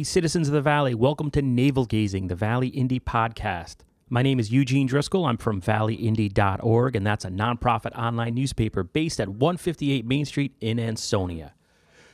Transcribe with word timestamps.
Hey, 0.00 0.04
citizens 0.04 0.48
of 0.48 0.54
the 0.54 0.62
Valley, 0.62 0.94
welcome 0.94 1.30
to 1.32 1.42
Navel 1.42 1.84
Gazing, 1.84 2.28
the 2.28 2.34
Valley 2.34 2.68
Indy 2.68 2.98
podcast. 2.98 3.80
My 4.08 4.22
name 4.22 4.40
is 4.40 4.50
Eugene 4.50 4.86
Driscoll. 4.86 5.26
I'm 5.26 5.36
from 5.36 5.60
valleyindy.org, 5.60 6.96
and 6.96 7.06
that's 7.06 7.26
a 7.26 7.28
nonprofit 7.28 7.94
online 7.94 8.34
newspaper 8.34 8.82
based 8.82 9.20
at 9.20 9.28
158 9.28 10.06
Main 10.06 10.24
Street 10.24 10.54
in 10.62 10.80
Ansonia. 10.80 11.52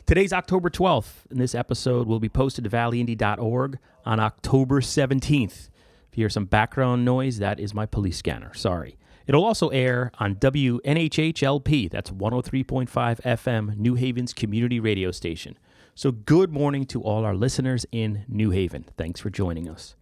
Today's 0.04 0.32
October 0.32 0.68
12th, 0.68 1.30
and 1.30 1.38
this 1.38 1.54
episode 1.54 2.08
will 2.08 2.18
be 2.18 2.28
posted 2.28 2.64
to 2.64 2.70
valleyindy.org 2.70 3.78
on 4.04 4.18
October 4.18 4.80
17th. 4.80 5.68
If 5.68 6.18
you 6.18 6.22
hear 6.22 6.28
some 6.28 6.46
background 6.46 7.04
noise, 7.04 7.38
that 7.38 7.60
is 7.60 7.72
my 7.72 7.86
police 7.86 8.16
scanner. 8.16 8.52
Sorry. 8.52 8.98
It'll 9.28 9.44
also 9.44 9.68
air 9.68 10.10
on 10.18 10.34
WNHH-LP, 10.34 11.86
that's 11.86 12.10
103.5 12.10 12.88
FM, 13.20 13.76
New 13.76 13.94
Haven's 13.94 14.34
community 14.34 14.80
radio 14.80 15.12
station. 15.12 15.56
So, 15.98 16.12
good 16.12 16.52
morning 16.52 16.84
to 16.88 17.00
all 17.00 17.24
our 17.24 17.34
listeners 17.34 17.86
in 17.90 18.26
New 18.28 18.50
Haven. 18.50 18.84
Thanks 18.98 19.18
for 19.18 19.30
joining 19.30 19.66
us. 19.66 19.96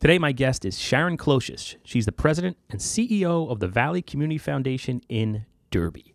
Today, 0.00 0.18
my 0.18 0.32
guest 0.32 0.64
is 0.64 0.78
Sharon 0.78 1.18
Closius. 1.18 1.76
She's 1.84 2.06
the 2.06 2.12
president 2.12 2.56
and 2.70 2.80
CEO 2.80 3.50
of 3.50 3.60
the 3.60 3.68
Valley 3.68 4.00
Community 4.00 4.38
Foundation 4.38 5.02
in 5.06 5.44
Derby. 5.70 6.14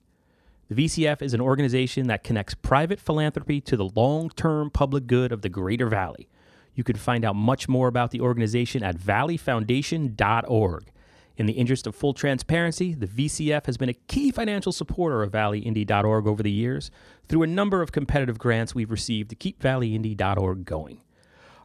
The 0.68 0.84
VCF 0.84 1.22
is 1.22 1.36
an 1.36 1.42
organization 1.42 2.08
that 2.08 2.24
connects 2.24 2.56
private 2.56 3.00
philanthropy 3.00 3.62
to 3.62 3.78
the 3.78 3.92
long 3.96 4.32
term 4.32 4.72
public 4.72 5.06
good 5.06 5.32
of 5.32 5.44
the 5.44 5.50
Greater 5.50 5.90
Valley. 5.90 6.28
You 6.74 6.84
can 6.84 6.96
find 6.96 7.24
out 7.24 7.36
much 7.36 7.70
more 7.70 7.88
about 7.88 8.10
the 8.10 8.22
organization 8.22 8.82
at 8.82 8.98
valleyfoundation.org. 8.98 10.92
In 11.40 11.46
the 11.46 11.54
interest 11.54 11.88
of 11.88 11.96
full 11.96 12.14
transparency, 12.14 12.94
the 12.94 13.08
VCF 13.08 13.66
has 13.66 13.78
been 13.78 13.88
a 13.88 13.94
key 13.94 14.30
financial 14.30 14.74
supporter 14.74 15.24
of 15.24 15.32
valleyindy.org 15.32 16.28
over 16.28 16.44
the 16.44 16.52
years 16.52 16.92
through 17.30 17.44
a 17.44 17.48
number 17.48 17.82
of 17.82 17.94
competitive 17.94 18.38
grants 18.38 18.76
we've 18.76 18.92
received 18.92 19.30
to 19.30 19.38
keep 19.38 19.62
valleyindy.org 19.62 20.66
going. 20.66 21.00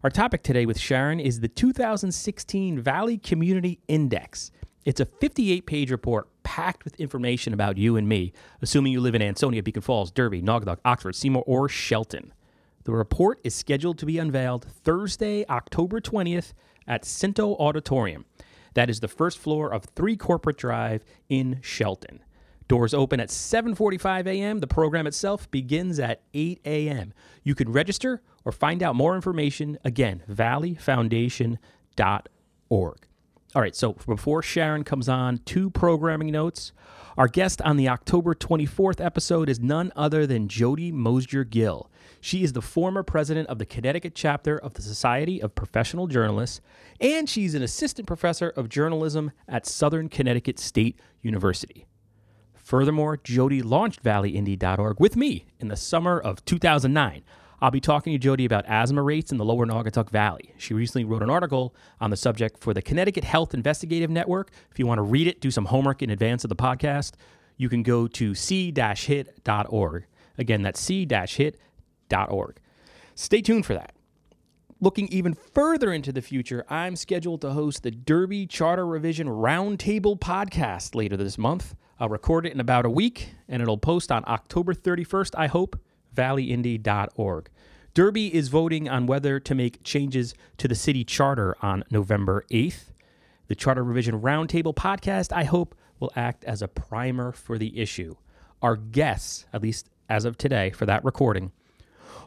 Our 0.04 0.10
topic 0.10 0.44
today 0.44 0.64
with 0.64 0.78
Sharon 0.78 1.18
is 1.18 1.40
the 1.40 1.48
2016 1.48 2.80
Valley 2.80 3.18
Community 3.18 3.80
Index. 3.88 4.52
It's 4.84 5.00
a 5.00 5.06
58 5.06 5.66
page 5.66 5.90
report 5.90 6.28
packed 6.44 6.84
with 6.84 6.94
information 7.00 7.52
about 7.52 7.76
you 7.76 7.96
and 7.96 8.08
me, 8.08 8.32
assuming 8.62 8.92
you 8.92 9.00
live 9.00 9.16
in 9.16 9.22
Ansonia, 9.22 9.64
Beacon 9.64 9.82
Falls, 9.82 10.12
Derby, 10.12 10.40
Naugatuck, 10.40 10.78
Oxford, 10.84 11.16
Seymour, 11.16 11.42
or 11.48 11.68
Shelton. 11.68 12.32
The 12.84 12.92
report 12.92 13.40
is 13.42 13.56
scheduled 13.56 13.98
to 13.98 14.06
be 14.06 14.18
unveiled 14.18 14.66
Thursday, 14.66 15.44
October 15.48 16.00
20th 16.00 16.52
at 16.86 17.04
Scinto 17.04 17.56
Auditorium. 17.56 18.24
That 18.74 18.90
is 18.90 19.00
the 19.00 19.08
first 19.08 19.38
floor 19.38 19.72
of 19.72 19.84
3 19.84 20.16
Corporate 20.16 20.58
Drive 20.58 21.04
in 21.28 21.60
Shelton. 21.62 22.20
Doors 22.66 22.94
open 22.94 23.20
at 23.20 23.28
7:45 23.28 24.26
a.m. 24.26 24.60
The 24.60 24.66
program 24.66 25.06
itself 25.06 25.50
begins 25.50 25.98
at 25.98 26.22
8 26.32 26.60
a.m. 26.64 27.12
You 27.42 27.54
can 27.54 27.70
register 27.70 28.22
or 28.44 28.52
find 28.52 28.82
out 28.82 28.96
more 28.96 29.14
information 29.14 29.78
again 29.84 30.22
valleyfoundation.org. 30.30 33.06
All 33.54 33.62
right, 33.62 33.76
so 33.76 33.92
before 33.92 34.42
Sharon 34.42 34.82
comes 34.82 35.08
on, 35.08 35.38
two 35.44 35.70
programming 35.70 36.32
notes. 36.32 36.72
Our 37.16 37.28
guest 37.28 37.62
on 37.62 37.76
the 37.76 37.88
October 37.88 38.34
24th 38.34 39.00
episode 39.00 39.48
is 39.48 39.60
none 39.60 39.92
other 39.94 40.26
than 40.26 40.48
Jodie 40.48 40.92
Mozdzer 40.92 41.48
Gill. 41.48 41.88
She 42.20 42.42
is 42.42 42.52
the 42.52 42.60
former 42.60 43.04
president 43.04 43.48
of 43.48 43.60
the 43.60 43.64
Connecticut 43.64 44.16
chapter 44.16 44.58
of 44.58 44.74
the 44.74 44.82
Society 44.82 45.40
of 45.40 45.54
Professional 45.54 46.08
Journalists, 46.08 46.60
and 47.00 47.30
she's 47.30 47.54
an 47.54 47.62
assistant 47.62 48.08
professor 48.08 48.48
of 48.50 48.68
journalism 48.68 49.30
at 49.46 49.66
Southern 49.66 50.08
Connecticut 50.08 50.58
State 50.58 50.98
University. 51.22 51.86
Furthermore, 52.54 53.18
Jodie 53.18 53.64
launched 53.64 54.02
valleyindy.org 54.02 54.98
with 54.98 55.14
me 55.14 55.46
in 55.60 55.68
the 55.68 55.76
summer 55.76 56.18
of 56.18 56.44
2009. 56.44 57.22
I'll 57.60 57.70
be 57.70 57.80
talking 57.80 58.18
to 58.18 58.28
Jodie 58.28 58.46
about 58.46 58.64
asthma 58.66 59.02
rates 59.02 59.32
in 59.32 59.38
the 59.38 59.44
lower 59.44 59.66
Naugatuck 59.66 60.10
Valley. 60.10 60.54
She 60.58 60.74
recently 60.74 61.04
wrote 61.04 61.22
an 61.22 61.30
article 61.30 61.74
on 62.00 62.10
the 62.10 62.16
subject 62.16 62.58
for 62.58 62.74
the 62.74 62.82
Connecticut 62.82 63.24
Health 63.24 63.54
Investigative 63.54 64.10
Network. 64.10 64.50
If 64.70 64.78
you 64.78 64.86
want 64.86 64.98
to 64.98 65.02
read 65.02 65.26
it, 65.26 65.40
do 65.40 65.50
some 65.50 65.66
homework 65.66 66.02
in 66.02 66.10
advance 66.10 66.44
of 66.44 66.48
the 66.48 66.56
podcast, 66.56 67.12
you 67.56 67.68
can 67.68 67.82
go 67.82 68.06
to 68.08 68.34
c-hit.org. 68.34 70.06
Again, 70.36 70.62
that's 70.62 70.80
c-hit.org. 70.80 72.56
Stay 73.14 73.40
tuned 73.40 73.64
for 73.64 73.74
that. 73.74 73.94
Looking 74.80 75.08
even 75.08 75.34
further 75.34 75.92
into 75.92 76.12
the 76.12 76.20
future, 76.20 76.66
I'm 76.68 76.96
scheduled 76.96 77.40
to 77.42 77.52
host 77.52 77.84
the 77.84 77.92
Derby 77.92 78.46
Charter 78.46 78.86
Revision 78.86 79.28
Roundtable 79.28 80.18
podcast 80.18 80.94
later 80.94 81.16
this 81.16 81.38
month. 81.38 81.74
I'll 82.00 82.08
record 82.08 82.44
it 82.44 82.52
in 82.52 82.60
about 82.60 82.84
a 82.84 82.90
week, 82.90 83.34
and 83.48 83.62
it'll 83.62 83.78
post 83.78 84.10
on 84.10 84.24
October 84.26 84.74
31st, 84.74 85.30
I 85.38 85.46
hope, 85.46 85.78
valleyindy.org. 86.14 87.48
Derby 87.94 88.34
is 88.34 88.48
voting 88.48 88.88
on 88.88 89.06
whether 89.06 89.38
to 89.38 89.54
make 89.54 89.84
changes 89.84 90.34
to 90.58 90.66
the 90.66 90.74
city 90.74 91.04
charter 91.04 91.56
on 91.62 91.84
November 91.90 92.44
8th. 92.50 92.90
The 93.46 93.54
Charter 93.54 93.84
Revision 93.84 94.20
Roundtable 94.20 94.74
podcast, 94.74 95.32
I 95.32 95.44
hope, 95.44 95.74
will 96.00 96.10
act 96.16 96.44
as 96.44 96.60
a 96.60 96.68
primer 96.68 97.30
for 97.30 97.56
the 97.56 97.78
issue. 97.78 98.16
Our 98.62 98.76
guests, 98.76 99.46
at 99.52 99.62
least 99.62 99.90
as 100.08 100.24
of 100.24 100.36
today 100.36 100.70
for 100.70 100.86
that 100.86 101.04
recording, 101.04 101.52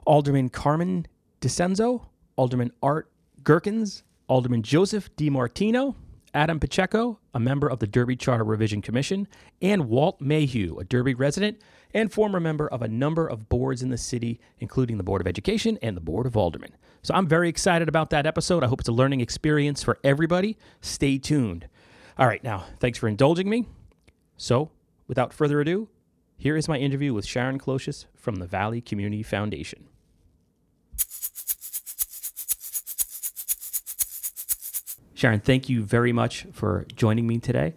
Alderman 0.06 0.50
Carmen 0.50 1.06
DiCenzo, 1.42 2.06
Alderman 2.38 2.72
Art 2.82 3.12
Gerckens, 3.44 4.04
Alderman 4.28 4.62
Joseph 4.62 5.14
DiMartino, 5.16 5.96
Adam 6.34 6.60
Pacheco, 6.60 7.20
a 7.34 7.40
member 7.40 7.68
of 7.68 7.80
the 7.80 7.88
Derby 7.88 8.16
Charter 8.16 8.44
Revision 8.44 8.82
Commission, 8.82 9.28
and 9.62 9.90
Walt 9.90 10.20
Mayhew, 10.22 10.78
a 10.80 10.84
Derby 10.84 11.14
resident 11.14 11.60
and 11.94 12.12
former 12.12 12.40
member 12.40 12.68
of 12.68 12.82
a 12.82 12.88
number 12.88 13.28
of 13.28 13.50
boards 13.50 13.82
in 13.82 13.90
the 13.90 13.98
city, 13.98 14.40
including 14.60 14.98
the 14.98 15.04
Board 15.04 15.22
of 15.22 15.28
Education 15.28 15.78
and 15.82 15.96
the 15.96 16.02
Board 16.02 16.26
of 16.26 16.36
Aldermen. 16.36 16.76
So 17.02 17.14
I'm 17.14 17.28
very 17.28 17.50
excited 17.50 17.88
about 17.88 18.10
that 18.10 18.26
episode. 18.26 18.64
I 18.64 18.68
hope 18.68 18.82
it's 18.82 18.90
a 18.90 18.94
learning 18.94 19.22
experience 19.22 19.84
for 19.84 19.98
everybody. 20.04 20.58
Stay 20.82 21.18
tuned. 21.18 21.68
All 22.18 22.28
right, 22.28 22.44
now, 22.44 22.66
thanks 22.80 22.98
for 22.98 23.08
indulging 23.08 23.50
me. 23.50 23.66
So, 24.36 24.72
without 25.08 25.34
further 25.34 25.62
ado, 25.62 25.88
here 26.36 26.58
is 26.58 26.68
my 26.68 26.78
interview 26.78 27.14
with 27.14 27.26
Sharon 27.26 27.60
Closius 27.60 28.06
from 28.16 28.36
the 28.36 28.48
Valley 28.48 28.82
Community 28.82 29.24
Foundation. 29.24 29.88
Sharon, 35.18 35.40
thank 35.40 35.68
you 35.68 35.82
very 35.82 36.14
much 36.14 36.46
for 36.52 36.86
joining 36.96 37.26
me 37.26 37.40
today. 37.40 37.74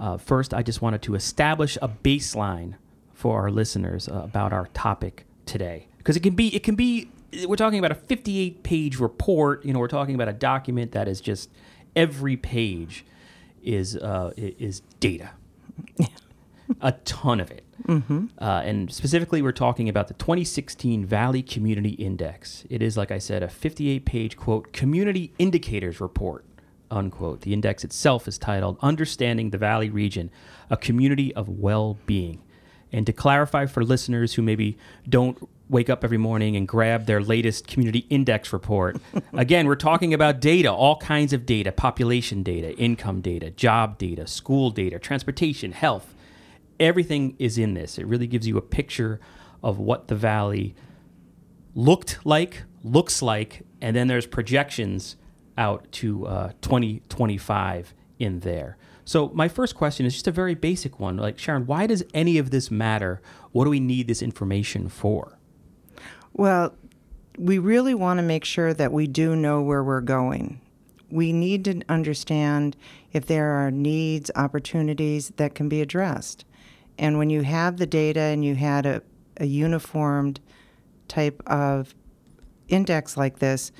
Uh, 0.00 0.16
first, 0.16 0.52
I 0.52 0.64
just 0.64 0.82
wanted 0.82 1.00
to 1.02 1.14
establish 1.14 1.78
a 1.80 1.88
baseline 1.88 2.74
for 3.14 3.40
our 3.40 3.52
listeners 3.52 4.08
uh, 4.08 4.22
about 4.24 4.52
our 4.52 4.66
topic 4.74 5.24
today, 5.46 5.86
because 5.98 6.16
it 6.16 6.24
can 6.24 6.34
be 6.34 6.48
it 6.48 6.64
can 6.64 6.74
be 6.74 7.08
we're 7.46 7.54
talking 7.54 7.78
about 7.78 7.92
a 7.92 7.94
58 7.94 8.64
page 8.64 8.98
report. 8.98 9.64
You 9.64 9.72
know, 9.72 9.78
we're 9.78 9.86
talking 9.86 10.16
about 10.16 10.26
a 10.26 10.32
document 10.32 10.90
that 10.90 11.06
is 11.06 11.20
just 11.20 11.50
every 11.94 12.36
page 12.36 13.04
is 13.62 13.96
uh, 13.96 14.32
is 14.36 14.80
data, 14.98 15.30
a 16.80 16.90
ton 17.04 17.38
of 17.38 17.52
it. 17.52 17.62
Mm-hmm. 17.84 18.26
Uh, 18.40 18.62
and 18.64 18.92
specifically, 18.92 19.40
we're 19.40 19.52
talking 19.52 19.88
about 19.88 20.08
the 20.08 20.14
2016 20.14 21.06
Valley 21.06 21.44
Community 21.44 21.90
Index. 21.90 22.64
It 22.68 22.82
is, 22.82 22.96
like 22.96 23.12
I 23.12 23.18
said, 23.18 23.44
a 23.44 23.48
58 23.48 24.04
page 24.04 24.36
quote 24.36 24.72
community 24.72 25.32
indicators 25.38 26.00
report 26.00 26.44
unquote. 26.92 27.40
The 27.40 27.52
index 27.52 27.82
itself 27.82 28.28
is 28.28 28.38
titled 28.38 28.78
Understanding 28.82 29.50
the 29.50 29.58
Valley 29.58 29.90
Region, 29.90 30.30
a 30.70 30.76
Community 30.76 31.34
of 31.34 31.48
Well 31.48 31.98
Being. 32.06 32.42
And 32.92 33.06
to 33.06 33.12
clarify 33.12 33.66
for 33.66 33.82
listeners 33.82 34.34
who 34.34 34.42
maybe 34.42 34.76
don't 35.08 35.48
wake 35.70 35.88
up 35.88 36.04
every 36.04 36.18
morning 36.18 36.54
and 36.54 36.68
grab 36.68 37.06
their 37.06 37.22
latest 37.22 37.66
community 37.66 38.00
index 38.10 38.52
report, 38.52 38.98
again, 39.32 39.66
we're 39.66 39.74
talking 39.74 40.12
about 40.12 40.40
data, 40.40 40.70
all 40.70 40.96
kinds 40.96 41.32
of 41.32 41.46
data 41.46 41.72
population 41.72 42.42
data, 42.42 42.76
income 42.76 43.22
data, 43.22 43.50
job 43.50 43.96
data, 43.96 44.26
school 44.26 44.70
data, 44.70 44.98
transportation, 44.98 45.72
health. 45.72 46.14
Everything 46.78 47.34
is 47.38 47.56
in 47.56 47.74
this. 47.74 47.98
It 47.98 48.06
really 48.06 48.26
gives 48.26 48.46
you 48.46 48.58
a 48.58 48.62
picture 48.62 49.18
of 49.62 49.78
what 49.78 50.08
the 50.08 50.14
valley 50.14 50.74
looked 51.74 52.18
like, 52.24 52.64
looks 52.82 53.22
like, 53.22 53.62
and 53.80 53.96
then 53.96 54.08
there's 54.08 54.26
projections 54.26 55.16
out 55.58 55.90
to 55.92 56.26
uh, 56.26 56.52
2025 56.60 57.94
in 58.18 58.40
there. 58.40 58.76
So 59.04 59.30
my 59.34 59.48
first 59.48 59.74
question 59.74 60.06
is 60.06 60.12
just 60.14 60.28
a 60.28 60.32
very 60.32 60.54
basic 60.54 61.00
one. 61.00 61.16
Like 61.16 61.38
Sharon, 61.38 61.66
why 61.66 61.86
does 61.86 62.04
any 62.14 62.38
of 62.38 62.50
this 62.50 62.70
matter? 62.70 63.20
What 63.50 63.64
do 63.64 63.70
we 63.70 63.80
need 63.80 64.06
this 64.08 64.22
information 64.22 64.88
for? 64.88 65.38
Well, 66.32 66.74
we 67.38 67.58
really 67.58 67.94
want 67.94 68.18
to 68.18 68.22
make 68.22 68.44
sure 68.44 68.72
that 68.74 68.92
we 68.92 69.06
do 69.06 69.34
know 69.34 69.60
where 69.60 69.82
we're 69.82 70.00
going. 70.00 70.60
We 71.10 71.32
need 71.32 71.64
to 71.66 71.82
understand 71.88 72.76
if 73.12 73.26
there 73.26 73.50
are 73.50 73.70
needs, 73.70 74.30
opportunities 74.34 75.32
that 75.36 75.54
can 75.54 75.68
be 75.68 75.80
addressed. 75.82 76.44
And 76.98 77.18
when 77.18 77.30
you 77.30 77.42
have 77.42 77.76
the 77.76 77.86
data 77.86 78.20
and 78.20 78.44
you 78.44 78.54
had 78.54 78.86
a, 78.86 79.02
a 79.38 79.46
uniformed 79.46 80.40
type 81.08 81.42
of 81.46 81.94
index 82.68 83.16
like 83.16 83.38
this, 83.38 83.72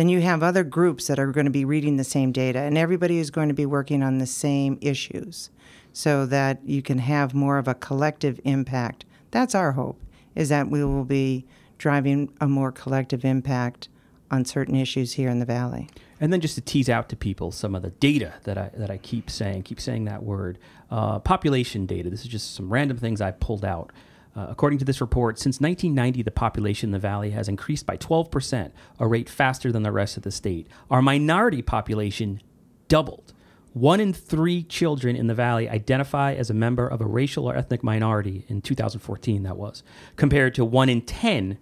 then 0.00 0.08
you 0.08 0.22
have 0.22 0.42
other 0.42 0.64
groups 0.64 1.08
that 1.08 1.18
are 1.18 1.30
going 1.30 1.44
to 1.44 1.50
be 1.50 1.66
reading 1.66 1.98
the 1.98 2.04
same 2.04 2.32
data, 2.32 2.60
and 2.60 2.78
everybody 2.78 3.18
is 3.18 3.30
going 3.30 3.48
to 3.48 3.54
be 3.54 3.66
working 3.66 4.02
on 4.02 4.16
the 4.16 4.24
same 4.24 4.78
issues 4.80 5.50
so 5.92 6.24
that 6.24 6.58
you 6.64 6.80
can 6.80 6.96
have 6.96 7.34
more 7.34 7.58
of 7.58 7.68
a 7.68 7.74
collective 7.74 8.40
impact. 8.44 9.04
That's 9.30 9.54
our 9.54 9.72
hope, 9.72 10.00
is 10.34 10.48
that 10.48 10.70
we 10.70 10.82
will 10.82 11.04
be 11.04 11.44
driving 11.76 12.32
a 12.40 12.48
more 12.48 12.72
collective 12.72 13.26
impact 13.26 13.90
on 14.30 14.46
certain 14.46 14.74
issues 14.74 15.12
here 15.12 15.28
in 15.28 15.38
the 15.38 15.44
valley. 15.44 15.90
And 16.18 16.32
then 16.32 16.40
just 16.40 16.54
to 16.54 16.62
tease 16.62 16.88
out 16.88 17.10
to 17.10 17.16
people 17.16 17.50
some 17.50 17.74
of 17.74 17.82
the 17.82 17.90
data 17.90 18.32
that 18.44 18.56
I 18.56 18.70
that 18.78 18.90
I 18.90 18.96
keep 18.96 19.28
saying, 19.28 19.64
keep 19.64 19.80
saying 19.80 20.06
that 20.06 20.22
word, 20.22 20.56
uh, 20.90 21.18
population 21.18 21.84
data. 21.84 22.08
This 22.08 22.22
is 22.22 22.28
just 22.28 22.54
some 22.54 22.72
random 22.72 22.96
things 22.96 23.20
I 23.20 23.32
pulled 23.32 23.66
out. 23.66 23.92
Uh, 24.40 24.46
according 24.48 24.78
to 24.78 24.86
this 24.86 25.02
report, 25.02 25.38
since 25.38 25.60
1990, 25.60 26.22
the 26.22 26.30
population 26.30 26.88
in 26.88 26.92
the 26.92 26.98
valley 26.98 27.30
has 27.30 27.46
increased 27.46 27.84
by 27.84 27.96
12%, 27.98 28.72
a 28.98 29.06
rate 29.06 29.28
faster 29.28 29.70
than 29.70 29.82
the 29.82 29.92
rest 29.92 30.16
of 30.16 30.22
the 30.22 30.30
state. 30.30 30.66
Our 30.90 31.02
minority 31.02 31.60
population 31.60 32.40
doubled. 32.88 33.34
One 33.74 34.00
in 34.00 34.14
three 34.14 34.62
children 34.62 35.14
in 35.14 35.26
the 35.26 35.34
valley 35.34 35.68
identify 35.68 36.32
as 36.32 36.48
a 36.48 36.54
member 36.54 36.88
of 36.88 37.02
a 37.02 37.06
racial 37.06 37.50
or 37.50 37.54
ethnic 37.54 37.82
minority 37.82 38.46
in 38.48 38.62
2014, 38.62 39.42
that 39.42 39.58
was, 39.58 39.82
compared 40.16 40.54
to 40.54 40.64
one 40.64 40.88
in 40.88 41.02
10 41.02 41.58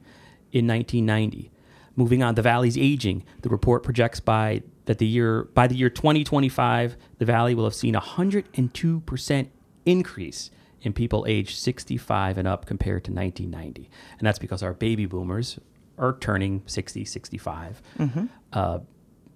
in 0.52 0.66
1990. 0.68 1.50
Moving 1.96 2.22
on, 2.22 2.36
the 2.36 2.42
valley's 2.42 2.78
aging. 2.78 3.24
The 3.42 3.48
report 3.48 3.82
projects 3.82 4.20
by 4.20 4.62
that 4.84 4.98
the 4.98 5.06
year 5.06 5.44
by 5.52 5.66
the 5.66 5.74
year 5.74 5.90
2025, 5.90 6.96
the 7.18 7.24
valley 7.24 7.56
will 7.56 7.64
have 7.64 7.74
seen 7.74 7.96
a 7.96 8.00
102% 8.00 9.48
increase 9.84 10.50
in 10.82 10.92
people 10.92 11.24
aged 11.28 11.58
65 11.58 12.38
and 12.38 12.48
up 12.48 12.66
compared 12.66 13.04
to 13.04 13.12
1990. 13.12 13.90
And 14.18 14.26
that's 14.26 14.38
because 14.38 14.62
our 14.62 14.74
baby 14.74 15.06
boomers 15.06 15.58
are 15.98 16.16
turning 16.18 16.62
60, 16.66 17.04
65. 17.04 17.82
Mm-hmm. 17.98 18.26
Uh, 18.52 18.78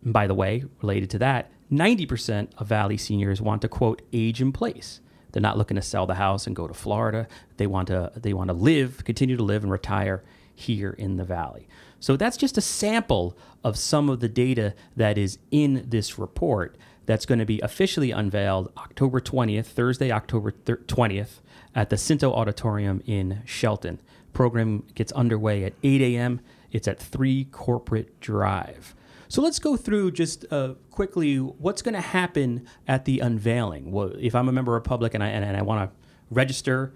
by 0.05 0.27
the 0.27 0.35
way, 0.35 0.65
related 0.81 1.11
to 1.11 1.19
that, 1.19 1.51
90% 1.71 2.51
of 2.59 2.67
Valley 2.67 2.97
seniors 2.97 3.41
want 3.41 3.63
to 3.63 3.69
quote 3.69 4.03
age 4.13 4.41
in 4.41 4.53
place. 4.53 5.01
They're 5.33 5.43
not 5.43 5.57
looking 5.57 5.77
to 5.77 5.83
sell 5.83 6.07
the 6.07 6.15
house 6.15 6.47
and 6.47 6.55
go 6.55 6.69
to 6.69 6.75
Florida. 6.75 7.27
They 7.57 7.67
want 7.67 7.89
to 7.89 8.13
they 8.15 8.35
want 8.35 8.49
to 8.49 8.55
live, 8.55 9.03
continue 9.05 9.37
to 9.37 9.43
live 9.43 9.63
and 9.63 9.73
retire 9.73 10.23
here 10.55 10.91
in 10.91 11.17
the 11.17 11.25
valley. 11.25 11.67
So 12.01 12.17
that's 12.17 12.37
just 12.37 12.59
a 12.59 12.61
sample 12.61 13.37
of 13.65 13.79
some 13.79 14.11
of 14.11 14.21
the 14.21 14.29
data 14.29 14.75
that 14.97 15.17
is 15.17 15.39
in 15.51 15.87
this 15.89 16.19
report 16.19 16.77
that's 17.07 17.27
going 17.27 17.39
to 17.39 17.45
be 17.45 17.61
officially 17.61 18.11
unveiled 18.11 18.73
October 18.77 19.21
20th, 19.21 19.67
Thursday, 19.67 20.11
October 20.11 20.53
20th, 20.53 21.41
at 21.75 21.91
the 21.91 21.97
Scinto 21.97 22.33
Auditorium 22.33 23.03
in 23.07 23.43
Shelton. 23.45 24.01
Program 24.33 24.85
gets 24.95 25.13
underway 25.13 25.65
at 25.65 25.75
8 25.83 26.01
a.m. 26.03 26.41
It's 26.71 26.89
at 26.89 26.99
3 26.99 27.45
Corporate 27.47 28.19
Drive. 28.21 28.95
So 29.29 29.41
let's 29.41 29.59
go 29.59 29.77
through 29.77 30.13
just 30.13 30.45
uh, 30.53 30.75
quickly 30.91 31.37
what's 31.37 31.81
going 31.81 31.95
to 31.95 32.01
happen 32.01 32.67
at 32.87 33.07
the 33.07 33.21
unveiling. 33.21 33.91
Well, 33.91 34.13
if 34.19 34.35
I'm 34.35 34.49
a 34.49 34.53
member 34.53 34.77
of 34.77 34.85
public 34.85 35.15
and 35.15 35.25
I, 35.25 35.29
and, 35.29 35.45
and 35.45 35.57
I 35.57 35.63
want 35.63 35.91
to 35.91 35.97
register, 36.31 36.93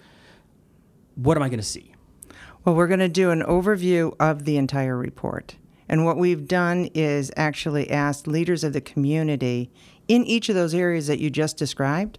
what 1.14 1.36
am 1.36 1.42
I 1.42 1.48
going 1.48 1.60
to 1.60 1.64
see? 1.64 1.94
Well, 2.64 2.74
we're 2.74 2.88
going 2.88 3.00
to 3.00 3.08
do 3.08 3.30
an 3.30 3.42
overview 3.42 4.14
of 4.20 4.44
the 4.44 4.58
entire 4.58 4.96
report. 4.96 5.56
And 5.88 6.04
what 6.04 6.16
we've 6.16 6.46
done 6.46 6.90
is 6.94 7.30
actually 7.36 7.90
asked 7.90 8.26
leaders 8.26 8.64
of 8.64 8.72
the 8.72 8.80
community 8.80 9.70
in 10.08 10.24
each 10.24 10.48
of 10.48 10.54
those 10.54 10.74
areas 10.74 11.06
that 11.06 11.18
you 11.18 11.30
just 11.30 11.56
described 11.56 12.18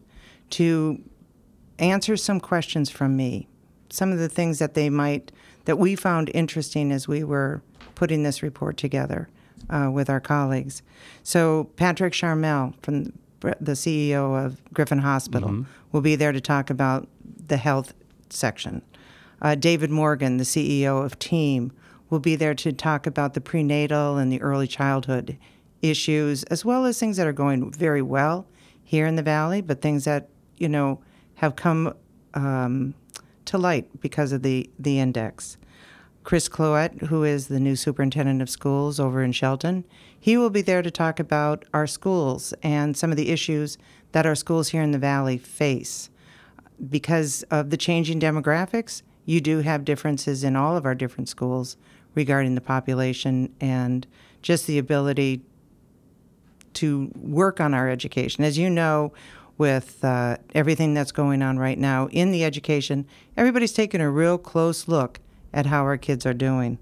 to 0.51 1.01
answer 1.79 2.17
some 2.17 2.39
questions 2.39 2.89
from 2.89 3.15
me. 3.15 3.47
Some 3.89 4.11
of 4.11 4.19
the 4.19 4.29
things 4.29 4.59
that 4.59 4.73
they 4.73 4.89
might, 4.89 5.31
that 5.65 5.77
we 5.77 5.95
found 5.95 6.29
interesting 6.33 6.91
as 6.91 7.07
we 7.07 7.23
were 7.23 7.61
putting 7.95 8.23
this 8.23 8.43
report 8.43 8.77
together 8.77 9.29
uh, 9.69 9.89
with 9.91 10.09
our 10.09 10.19
colleagues. 10.19 10.81
So, 11.23 11.65
Patrick 11.75 12.13
Charmel 12.13 12.73
from 12.81 13.13
the 13.39 13.73
CEO 13.73 14.45
of 14.45 14.61
Griffin 14.73 14.99
Hospital 14.99 15.49
mm-hmm. 15.49 15.71
will 15.91 16.01
be 16.01 16.15
there 16.15 16.31
to 16.31 16.41
talk 16.41 16.69
about 16.69 17.07
the 17.47 17.57
health 17.57 17.93
section. 18.29 18.81
Uh, 19.41 19.55
David 19.55 19.91
Morgan, 19.91 20.37
the 20.37 20.43
CEO 20.43 21.03
of 21.03 21.19
Team, 21.19 21.71
will 22.09 22.19
be 22.19 22.35
there 22.35 22.55
to 22.55 22.73
talk 22.73 23.05
about 23.05 23.33
the 23.33 23.41
prenatal 23.41 24.17
and 24.17 24.31
the 24.31 24.41
early 24.41 24.67
childhood 24.67 25.37
issues, 25.81 26.43
as 26.43 26.65
well 26.65 26.85
as 26.85 26.99
things 26.99 27.17
that 27.17 27.27
are 27.27 27.33
going 27.33 27.71
very 27.71 28.01
well 28.01 28.47
here 28.83 29.05
in 29.05 29.15
the 29.15 29.23
Valley, 29.23 29.61
but 29.61 29.81
things 29.81 30.05
that, 30.05 30.29
you 30.57 30.69
know, 30.69 30.99
have 31.35 31.55
come 31.55 31.93
um, 32.33 32.93
to 33.45 33.57
light 33.57 33.87
because 34.01 34.31
of 34.31 34.43
the, 34.43 34.69
the 34.79 34.99
index. 34.99 35.57
Chris 36.23 36.49
Clouet, 36.49 37.03
who 37.03 37.23
is 37.23 37.47
the 37.47 37.59
new 37.59 37.75
superintendent 37.75 38.41
of 38.41 38.49
schools 38.49 38.99
over 38.99 39.23
in 39.23 39.31
Shelton, 39.31 39.85
he 40.19 40.35
will 40.35 40.49
be 40.49 40.61
there 40.61 40.81
to 40.81 40.91
talk 40.91 41.19
about 41.21 41.63
our 41.73 41.87
schools 41.87 42.53
and 42.61 42.97
some 42.97 43.11
of 43.11 43.17
the 43.17 43.29
issues 43.29 43.77
that 44.11 44.25
our 44.25 44.35
schools 44.35 44.69
here 44.69 44.81
in 44.81 44.91
the 44.91 44.97
Valley 44.97 45.37
face. 45.37 46.09
Because 46.89 47.43
of 47.43 47.69
the 47.69 47.77
changing 47.77 48.19
demographics, 48.19 49.03
you 49.25 49.39
do 49.39 49.59
have 49.59 49.85
differences 49.85 50.43
in 50.43 50.55
all 50.55 50.75
of 50.75 50.85
our 50.85 50.95
different 50.95 51.29
schools 51.29 51.77
regarding 52.13 52.55
the 52.55 52.61
population 52.61 53.53
and 53.61 54.05
just 54.41 54.67
the 54.67 54.77
ability 54.77 55.41
to 56.73 57.11
work 57.15 57.59
on 57.59 57.73
our 57.73 57.89
education. 57.89 58.43
As 58.43 58.57
you 58.57 58.69
know, 58.69 59.13
with 59.57 60.03
uh, 60.03 60.37
everything 60.53 60.93
that's 60.93 61.11
going 61.11 61.41
on 61.41 61.57
right 61.57 61.77
now 61.77 62.07
in 62.09 62.31
the 62.31 62.43
education, 62.43 63.05
everybody's 63.35 63.73
taking 63.73 64.01
a 64.01 64.11
real 64.11 64.37
close 64.37 64.87
look 64.87 65.19
at 65.53 65.65
how 65.65 65.83
our 65.83 65.97
kids 65.97 66.25
are 66.25 66.33
doing. 66.33 66.77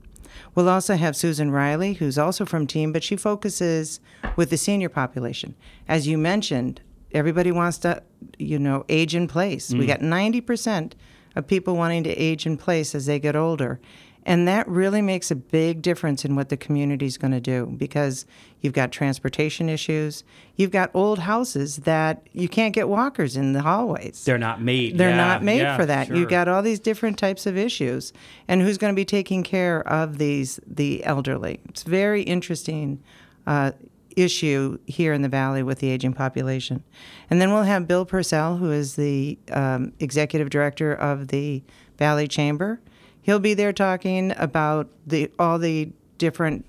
We'll 0.54 0.70
also 0.70 0.96
have 0.96 1.16
Susan 1.16 1.52
Riley, 1.52 1.94
who's 1.94 2.18
also 2.18 2.46
from 2.46 2.68
Team, 2.68 2.92
but 2.92 3.04
she 3.04 3.16
focuses 3.16 4.00
with 4.36 4.50
the 4.50 4.58
senior 4.58 4.90
population. 4.90 5.56
As 5.88 6.08
you 6.08 6.18
mentioned, 6.18 6.82
everybody 7.14 7.52
wants 7.52 7.78
to, 7.80 8.04
you 8.38 8.60
know, 8.60 8.86
age 8.90 9.16
in 9.16 9.28
place. 9.28 9.72
Mm. 9.72 9.80
We 9.80 9.86
got 9.86 10.02
90% 10.02 10.94
of 11.36 11.48
people 11.48 11.76
wanting 11.76 12.04
to 12.04 12.12
age 12.12 12.46
in 12.46 12.58
place 12.58 12.96
as 12.96 13.06
they 13.06 13.20
get 13.20 13.36
older. 13.36 13.80
And 14.25 14.48
that 14.48 14.68
really 14.68 15.04
makes 15.04 15.30
a 15.30 15.36
big 15.36 15.83
difference 15.83 16.25
in 16.25 16.36
what 16.36 16.50
the 16.50 16.57
community 16.57 17.06
is 17.06 17.18
going 17.18 17.33
to 17.33 17.39
do 17.39 17.68
because 17.77 18.25
you've 18.60 18.74
got 18.74 18.92
transportation 18.92 19.69
issues. 19.69 20.24
You've 20.56 20.72
got 20.72 20.89
old 20.95 21.19
houses 21.19 21.77
that 21.77 22.27
you 22.33 22.50
can't 22.50 22.74
get 22.74 22.89
walkers 22.89 23.38
in 23.38 23.54
the 23.54 23.62
hallways. 23.62 24.25
They're 24.25 24.39
not 24.39 24.62
made. 24.62 24.98
They're 24.98 25.10
yeah, 25.10 25.16
not 25.16 25.44
made 25.44 25.60
yeah, 25.62 25.77
for 25.77 25.86
that. 25.86 26.07
Sure. 26.07 26.16
You've 26.16 26.30
got 26.30 26.48
all 26.48 26.63
these 26.63 26.80
different 26.80 27.19
types 27.19 27.45
of 27.45 27.56
issues. 27.56 28.13
And 28.48 28.62
who's 28.62 28.80
going 28.80 28.94
to 28.94 28.95
be 28.95 29.06
taking 29.06 29.44
care 29.44 29.88
of 29.88 30.18
these 30.18 30.60
the 30.66 31.04
elderly? 31.04 31.60
It's 31.69 31.83
very 31.83 32.24
interesting 32.24 33.04
uh, 33.45 33.74
issue 34.16 34.80
here 34.88 35.13
in 35.13 35.22
the 35.22 35.30
valley 35.30 35.62
with 35.62 35.80
the 35.80 35.89
aging 35.89 36.13
population. 36.13 36.83
And 37.30 37.39
then 37.39 37.53
we'll 37.53 37.63
have 37.63 37.88
Bill 37.88 38.05
Purcell, 38.05 38.58
who 38.58 38.72
is 38.72 38.96
the 38.96 39.38
um, 39.51 39.94
executive 40.00 40.50
director 40.50 40.94
of 40.94 41.27
the 41.27 41.63
Valley 41.98 42.27
Chamber. 42.27 42.79
He'll 43.25 43.39
be 43.39 43.55
there 43.55 43.74
talking 43.74 44.34
about 44.38 44.88
the 45.08 45.32
all 45.39 45.58
the 45.58 45.89
different 46.20 46.63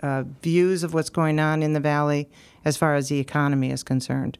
uh, 0.00 0.24
views 0.40 0.84
of 0.84 0.94
what's 0.94 1.10
going 1.10 1.38
on 1.38 1.62
in 1.62 1.74
the 1.74 1.80
valley 1.80 2.30
as 2.64 2.78
far 2.78 2.94
as 2.94 3.10
the 3.10 3.18
economy 3.18 3.70
is 3.70 3.82
concerned. 3.82 4.38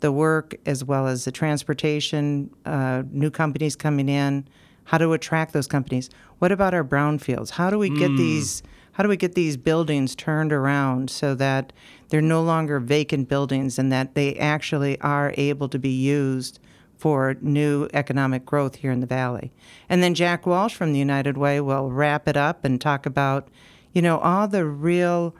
The 0.00 0.10
work, 0.10 0.54
as 0.64 0.82
well 0.82 1.06
as 1.06 1.26
the 1.26 1.30
transportation, 1.30 2.48
uh, 2.64 3.02
new 3.10 3.30
companies 3.30 3.76
coming 3.76 4.08
in, 4.08 4.48
how 4.84 4.96
to 4.96 5.12
attract 5.12 5.52
those 5.52 5.66
companies. 5.66 6.08
What 6.38 6.52
about 6.52 6.72
our 6.72 6.82
brownfields? 6.82 7.50
How 7.50 7.68
do 7.68 7.78
we 7.78 7.90
get 7.90 8.12
mm. 8.12 8.16
these 8.16 8.62
how 8.92 9.02
do 9.02 9.10
we 9.10 9.18
get 9.18 9.34
these 9.34 9.58
buildings 9.58 10.14
turned 10.14 10.54
around 10.54 11.10
so 11.10 11.34
that 11.34 11.74
they're 12.08 12.22
no 12.22 12.42
longer 12.42 12.80
vacant 12.80 13.28
buildings 13.28 13.78
and 13.78 13.92
that 13.92 14.14
they 14.14 14.36
actually 14.36 14.98
are 15.02 15.34
able 15.36 15.68
to 15.68 15.78
be 15.78 15.90
used 15.90 16.60
for 16.96 17.36
new 17.40 17.88
economic 17.92 18.44
growth 18.44 18.76
here 18.76 18.90
in 18.90 19.00
the 19.00 19.06
valley. 19.06 19.52
And 19.88 20.02
then 20.02 20.14
Jack 20.14 20.46
Walsh 20.46 20.74
from 20.74 20.92
the 20.92 20.98
United 20.98 21.36
Way 21.36 21.60
will 21.60 21.90
wrap 21.90 22.28
it 22.28 22.36
up 22.36 22.64
and 22.64 22.80
talk 22.80 23.06
about, 23.06 23.48
you 23.92 24.02
know, 24.02 24.18
all 24.18 24.48
the 24.48 24.64
real 24.64 25.34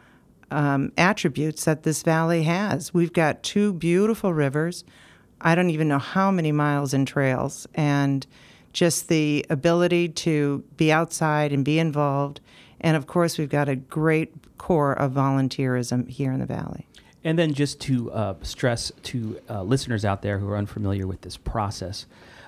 um, 0.50 0.92
attributes 0.98 1.64
that 1.64 1.82
this 1.82 2.02
valley 2.02 2.42
has. 2.44 2.92
We've 2.92 3.12
got 3.12 3.42
two 3.42 3.72
beautiful 3.72 4.32
rivers. 4.32 4.84
I 5.40 5.54
don't 5.54 5.70
even 5.70 5.88
know 5.88 5.98
how 5.98 6.30
many 6.30 6.52
miles 6.52 6.94
in 6.94 7.06
trails, 7.06 7.66
and 7.74 8.26
just 8.72 9.08
the 9.08 9.44
ability 9.50 10.08
to 10.08 10.64
be 10.76 10.90
outside 10.90 11.52
and 11.52 11.64
be 11.64 11.78
involved 11.78 12.40
and 12.84 12.98
of 12.98 13.06
course, 13.06 13.38
we've 13.38 13.48
got 13.48 13.66
a 13.66 13.76
great 13.76 14.58
core 14.58 14.92
of 14.92 15.12
volunteerism 15.12 16.06
here 16.06 16.32
in 16.32 16.38
the 16.38 16.46
Valley. 16.46 16.86
And 17.24 17.38
then 17.38 17.54
just 17.54 17.80
to 17.82 18.12
uh, 18.12 18.34
stress 18.42 18.92
to 19.04 19.40
uh, 19.48 19.62
listeners 19.62 20.04
out 20.04 20.22
there 20.22 20.38
who 20.38 20.48
are 20.48 20.56
unfamiliar 20.56 21.06
with 21.06 21.22
this 21.22 21.36
process, 21.38 22.06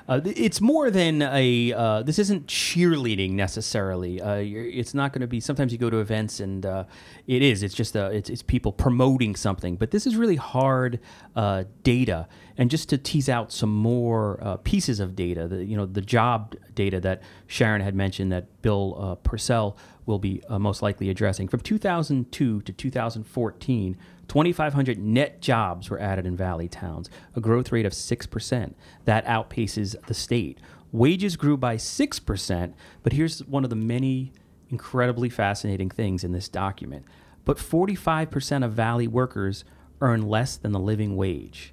uh, 0.09 0.21
it's 0.25 0.61
more 0.61 0.91
than 0.91 1.21
a. 1.21 1.73
Uh, 1.73 2.03
this 2.03 2.19
isn't 2.19 2.47
cheerleading 2.47 3.33
necessarily. 3.33 4.21
Uh, 4.21 4.37
it's 4.37 4.95
not 4.95 5.13
going 5.13 5.21
to 5.21 5.27
be. 5.27 5.41
Sometimes 5.41 5.73
you 5.73 5.79
go 5.79 5.91
to 5.91 5.99
events 5.99 6.39
and 6.39 6.65
uh, 6.65 6.85
it 7.27 7.43
is. 7.43 7.65
It's 7.65 7.75
just 7.75 7.97
a, 7.97 8.11
it's, 8.13 8.31
it's 8.31 8.43
people 8.43 8.73
promoting 8.73 9.35
something. 9.35 9.77
But 9.77 9.91
this 9.91 10.07
is 10.07 10.15
really 10.15 10.37
hard 10.37 11.01
uh, 11.35 11.65
data. 11.83 12.29
And 12.57 12.71
just 12.71 12.89
to 12.91 12.99
tease 12.99 13.29
out 13.29 13.51
some 13.51 13.75
more 13.75 14.39
uh, 14.41 14.57
pieces 14.59 15.01
of 15.01 15.17
data, 15.17 15.49
the 15.49 15.65
you 15.65 15.77
know 15.77 15.87
the 15.87 16.01
job 16.01 16.55
data 16.75 17.01
that 17.01 17.23
Sharon 17.49 17.81
had 17.81 17.97
mentioned 17.97 18.31
that 18.31 18.63
Bill 18.63 19.19
Purcell 19.25 19.77
will 20.07 20.21
be 20.21 20.41
most 20.49 20.83
likely 20.83 21.11
addressing 21.11 21.49
from 21.49 21.61
2002 21.61 22.63
to 22.63 22.73
2014. 22.73 23.97
2,500 24.29 24.99
net 24.99 25.41
jobs 25.41 25.89
were 25.91 26.01
added 26.01 26.27
in 26.27 26.37
valley 26.37 26.69
towns, 26.69 27.09
a 27.35 27.41
growth 27.41 27.71
rate 27.73 27.87
of 27.87 27.93
6%. 27.93 28.75
That 29.05 29.25
outpaces 29.27 29.95
the 30.07 30.15
state. 30.15 30.59
Wages 30.93 31.37
grew 31.37 31.57
by 31.57 31.77
6%, 31.77 32.73
but 33.03 33.13
here's 33.13 33.45
one 33.45 33.65
of 33.65 33.71
the 33.71 33.77
many 33.77 34.33
incredibly 34.71 35.29
fascinating 35.29 35.91
things 35.91 36.25
in 36.25 36.33
this 36.33 36.49
document. 36.49 37.05
But 37.45 37.59
45% 37.59 38.65
of 38.65 38.73
Valley 38.73 39.07
workers 39.07 39.65
earn 40.01 40.23
less 40.23 40.57
than 40.57 40.73
the 40.73 40.81
living 40.81 41.15
wage. 41.17 41.73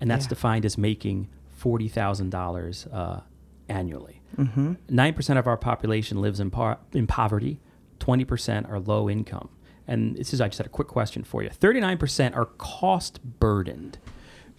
And 0.00 0.10
that's 0.10 0.24
Yeah. 0.24 0.30
defined 0.30 0.64
as 0.64 0.78
making 0.78 1.28
$40,000 1.62 2.86
uh, 2.92 3.20
annually. 3.68 4.22
Mm-hmm. 4.36 4.72
9% 4.90 5.38
of 5.38 5.46
our 5.46 5.56
population 5.56 6.20
lives 6.20 6.40
in, 6.40 6.50
par- 6.50 6.78
in 6.92 7.06
poverty, 7.06 7.60
20% 7.98 8.68
are 8.70 8.80
low 8.80 9.10
income. 9.10 9.50
And 9.90 10.16
this 10.16 10.32
is, 10.32 10.40
I 10.40 10.46
just 10.46 10.58
had 10.58 10.68
a 10.68 10.70
quick 10.70 10.86
question 10.86 11.24
for 11.24 11.42
you 11.42 11.50
39% 11.50 12.36
are 12.36 12.46
cost 12.46 13.20
burdened. 13.40 13.98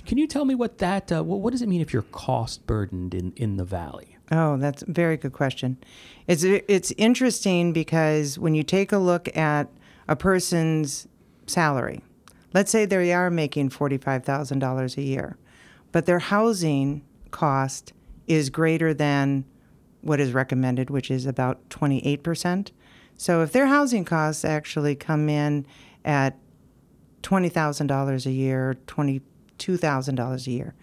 Can 0.05 0.17
you 0.17 0.27
tell 0.27 0.43
me 0.43 0.55
what 0.55 0.79
that, 0.79 1.09
uh, 1.09 1.23
what, 1.23 1.51
does 1.51 1.61
it 1.61 1.69
mean 1.69 1.79
if 1.79 1.93
you're 1.93 2.01
cost 2.01 2.67
burdened 2.67 3.13
in, 3.13 3.31
in 3.37 3.55
the 3.55 3.63
valley? 3.63 4.17
Oh, 4.29 4.57
that's 4.57 4.81
a 4.81 4.91
very 4.91 5.15
good 5.15 5.33
question. 5.33 5.77
It's 6.25 6.43
it's 6.43 6.91
interesting 6.97 7.73
because 7.73 8.39
when 8.39 8.55
you 8.55 8.63
take 8.63 8.93
a 8.93 8.97
look 8.97 9.35
at 9.35 9.67
a 10.07 10.15
person's 10.15 11.07
salary, 11.47 12.01
let's 12.53 12.71
say 12.71 12.85
they 12.85 13.11
are 13.13 13.29
making 13.29 13.71
forty 13.71 13.97
five 13.97 14.23
thousand 14.23 14.59
dollars 14.59 14.95
a 14.95 15.01
year, 15.01 15.37
but 15.91 16.05
their 16.05 16.19
housing 16.19 17.03
cost 17.31 17.91
is 18.25 18.49
greater 18.49 18.93
than 18.93 19.43
what 19.99 20.21
is 20.21 20.31
recommended, 20.31 20.89
which 20.89 21.11
is 21.11 21.25
about 21.25 21.69
twenty 21.69 21.99
eight 22.05 22.23
percent. 22.23 22.71
So 23.21 23.43
if 23.43 23.51
their 23.51 23.67
housing 23.67 24.03
costs 24.03 24.43
actually 24.43 24.95
come 24.95 25.29
in 25.29 25.67
at 26.03 26.39
twenty 27.21 27.49
thousand 27.49 27.85
dollars 27.85 28.25
a 28.25 28.31
year, 28.31 28.79
twenty 28.87 29.21
two 29.59 29.77
thousand 29.77 30.15
dollars 30.15 30.47
a 30.47 30.51
year, 30.51 30.73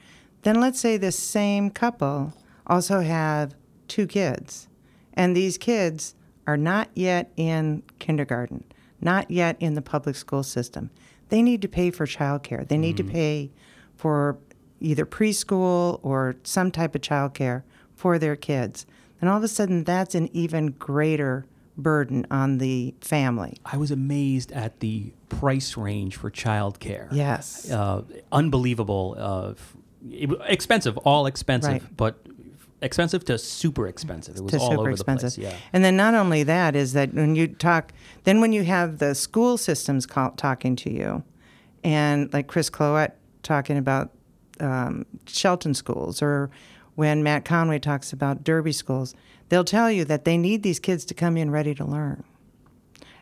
then 0.43 0.61
let's 0.61 0.79
say 0.79 0.97
this 0.97 1.19
same 1.19 1.69
couple 1.69 2.33
also 2.65 3.01
have 3.01 3.57
two 3.89 4.07
kids, 4.07 4.69
and 5.15 5.37
these 5.37 5.59
kids 5.59 6.15
are 6.47 6.57
not 6.57 6.89
yet 6.95 7.33
in 7.37 7.83
kindergarten, 7.99 8.63
not 9.01 9.29
yet 9.33 9.57
in 9.59 9.75
the 9.75 9.83
public 9.83 10.15
school 10.15 10.45
system. 10.45 10.91
They 11.31 11.43
need 11.43 11.61
to 11.63 11.69
pay 11.69 11.91
for 11.91 12.07
childcare. 12.07 12.69
They 12.69 12.79
need 12.79 12.99
to 12.99 13.03
mm. 13.03 13.11
pay 13.11 13.51
for 13.97 14.39
either 14.79 15.05
preschool 15.05 15.99
or 16.05 16.37
some 16.45 16.71
type 16.71 16.95
of 16.95 17.01
childcare 17.01 17.65
for 17.97 18.17
their 18.17 18.37
kids. 18.37 18.87
And 19.21 19.29
all 19.29 19.39
of 19.39 19.43
a 19.43 19.49
sudden, 19.49 19.83
that's 19.83 20.15
an 20.15 20.29
even 20.33 20.69
greater 20.69 21.45
burden 21.79 22.27
on 22.31 22.59
the 22.59 22.95
family. 23.01 23.57
I 23.65 23.77
was 23.79 23.91
amazed 23.91 24.53
at 24.53 24.81
the 24.81 25.13
price 25.29 25.77
range 25.77 26.17
for 26.17 26.31
childcare. 26.31 27.09
Yes. 27.13 27.71
Uh, 27.71 28.03
unbelievable. 28.33 29.15
Uh, 29.19 29.55
it, 30.11 30.31
expensive, 30.47 30.97
all 30.99 31.27
expensive, 31.27 31.73
Right. 31.73 31.97
but 31.97 32.19
expensive 32.83 33.25
to 33.27 33.39
super 33.39 33.87
expensive. 33.89 34.37
It 34.37 34.43
was 34.43 34.53
to 34.53 34.59
all 34.59 34.71
super 34.71 34.81
over 34.83 34.91
expensive. 34.91 35.35
the 35.35 35.41
place. 35.43 35.53
Yeah. 35.55 35.59
And 35.73 35.85
then 35.85 35.97
not 35.97 36.15
only 36.15 36.43
that 36.43 36.77
is 36.77 36.93
that 36.93 37.15
when 37.15 37.35
you 37.35 37.49
talk, 37.49 37.93
then 38.25 38.41
when 38.41 38.53
you 38.53 38.65
have 38.65 38.99
the 38.99 39.15
school 39.15 39.57
systems 39.57 40.05
call, 40.07 40.33
talking 40.33 40.77
to 40.77 40.93
you, 40.93 41.23
and 41.85 42.33
like 42.33 42.47
Chris 42.49 42.69
Clouet 42.71 43.13
talking 43.43 43.77
about 43.79 44.11
um, 44.61 45.07
Shelton 45.27 45.75
schools, 45.75 46.21
or 46.23 46.51
when 46.99 47.23
Matt 47.23 47.45
Conway 47.45 47.79
talks 47.79 48.13
about 48.13 48.43
Derby 48.43 48.73
schools, 48.73 49.15
they'll 49.51 49.63
tell 49.63 49.89
you 49.89 50.05
that 50.07 50.25
they 50.25 50.37
need 50.37 50.65
these 50.65 50.81
kids 50.81 51.05
to 51.05 51.15
come 51.15 51.37
in 51.37 51.49
ready 51.49 51.73
to 51.77 51.85
learn. 51.85 52.25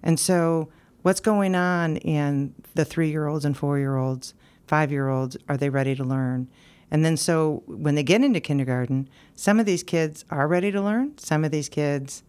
And 0.03 0.19
so, 0.19 0.71
what's 1.03 1.21
going 1.21 1.55
on 1.55 1.99
in 1.99 2.55
the 2.75 2.87
three 2.87 3.11
year 3.11 3.27
olds 3.27 3.45
and 3.45 3.55
four 3.55 3.79
year 3.79 3.99
olds, 3.99 4.33
five 4.67 4.91
year 4.91 5.11
olds? 5.11 5.37
Are 5.47 5.59
they 5.59 5.69
ready 5.69 5.95
to 5.95 6.05
learn? 6.05 6.49
And 6.91 7.05
then, 7.05 7.19
so 7.19 7.65
when 7.67 7.97
they 7.97 8.03
get 8.03 8.25
into 8.25 8.41
kindergarten, 8.41 9.11
some 9.35 9.61
of 9.61 9.67
these 9.67 9.83
kids 9.83 10.25
are 10.31 10.49
ready 10.49 10.73
to 10.73 10.81
learn, 10.81 11.19
some 11.19 11.45
of 11.45 11.51
these 11.51 11.69
kids 11.69 12.23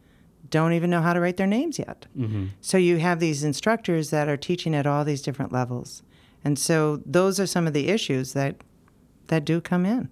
don't 0.49 0.73
even 0.73 0.89
know 0.89 1.01
how 1.01 1.13
to 1.13 1.21
write 1.21 1.37
their 1.37 1.47
names 1.47 1.79
yet. 1.79 2.07
Mm-hmm. 2.17 2.47
So, 2.59 2.77
you 2.77 2.97
have 2.97 3.21
these 3.21 3.45
instructors 3.45 4.09
that 4.09 4.27
are 4.27 4.35
teaching 4.35 4.75
at 4.75 4.85
all 4.85 5.05
these 5.05 5.21
different 5.21 5.53
levels. 5.53 6.03
And 6.43 6.59
so, 6.59 7.01
those 7.05 7.39
are 7.39 7.47
some 7.47 7.67
of 7.67 7.71
the 7.71 7.87
issues 7.87 8.33
that, 8.33 8.57
that 9.27 9.45
do 9.45 9.61
come 9.61 9.85
in. 9.85 10.09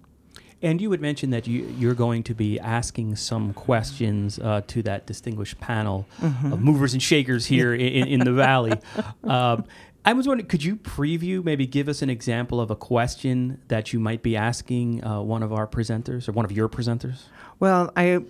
And 0.62 0.82
you 0.82 0.90
had 0.92 1.02
mentioned 1.02 1.32
that 1.34 1.48
you, 1.48 1.64
you're 1.78 1.94
going 1.94 2.24
to 2.24 2.34
be 2.34 2.60
asking 2.60 3.16
some 3.18 3.54
questions 3.54 4.40
uh, 4.40 4.62
to 4.68 4.82
that 4.84 5.06
distinguished 5.06 5.60
panel 5.60 6.08
Mm-hmm. 6.22 6.54
of 6.54 6.62
movers 6.62 6.94
and 6.94 7.04
shakers 7.04 7.46
here 7.46 7.74
in, 7.74 8.08
in 8.08 8.20
the 8.22 8.34
valley. 8.34 8.74
Um, 9.24 9.66
I 10.08 10.14
was 10.14 10.28
wondering, 10.28 10.48
could 10.48 10.64
you 10.64 10.76
preview, 10.76 11.44
maybe 11.44 11.66
give 11.66 11.90
us 11.90 12.04
an 12.04 12.12
example 12.12 12.62
of 12.62 12.70
a 12.70 12.76
question 12.76 13.60
that 13.70 13.92
you 13.92 14.00
might 14.00 14.22
be 14.22 14.36
asking 14.38 15.04
uh, 15.04 15.20
one 15.22 15.42
of 15.42 15.52
our 15.52 15.66
presenters 15.66 16.30
or 16.30 16.32
one 16.32 16.46
of 16.46 16.52
your 16.52 16.70
presenters? 16.70 17.24
Well, 17.60 17.92
I 17.96 18.22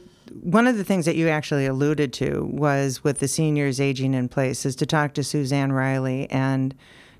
one 0.41 0.67
of 0.67 0.77
the 0.77 0.83
things 0.85 1.05
that 1.05 1.15
you 1.17 1.27
actually 1.27 1.65
alluded 1.65 2.11
to 2.13 2.45
was 2.51 3.03
with 3.03 3.19
the 3.19 3.27
seniors 3.27 3.79
aging 3.81 4.13
in 4.13 4.29
place 4.29 4.65
is 4.65 4.75
to 4.77 4.85
talk 4.85 5.13
to 5.15 5.23
Suzanne 5.23 5.71
Riley 5.73 6.29
and 6.31 6.73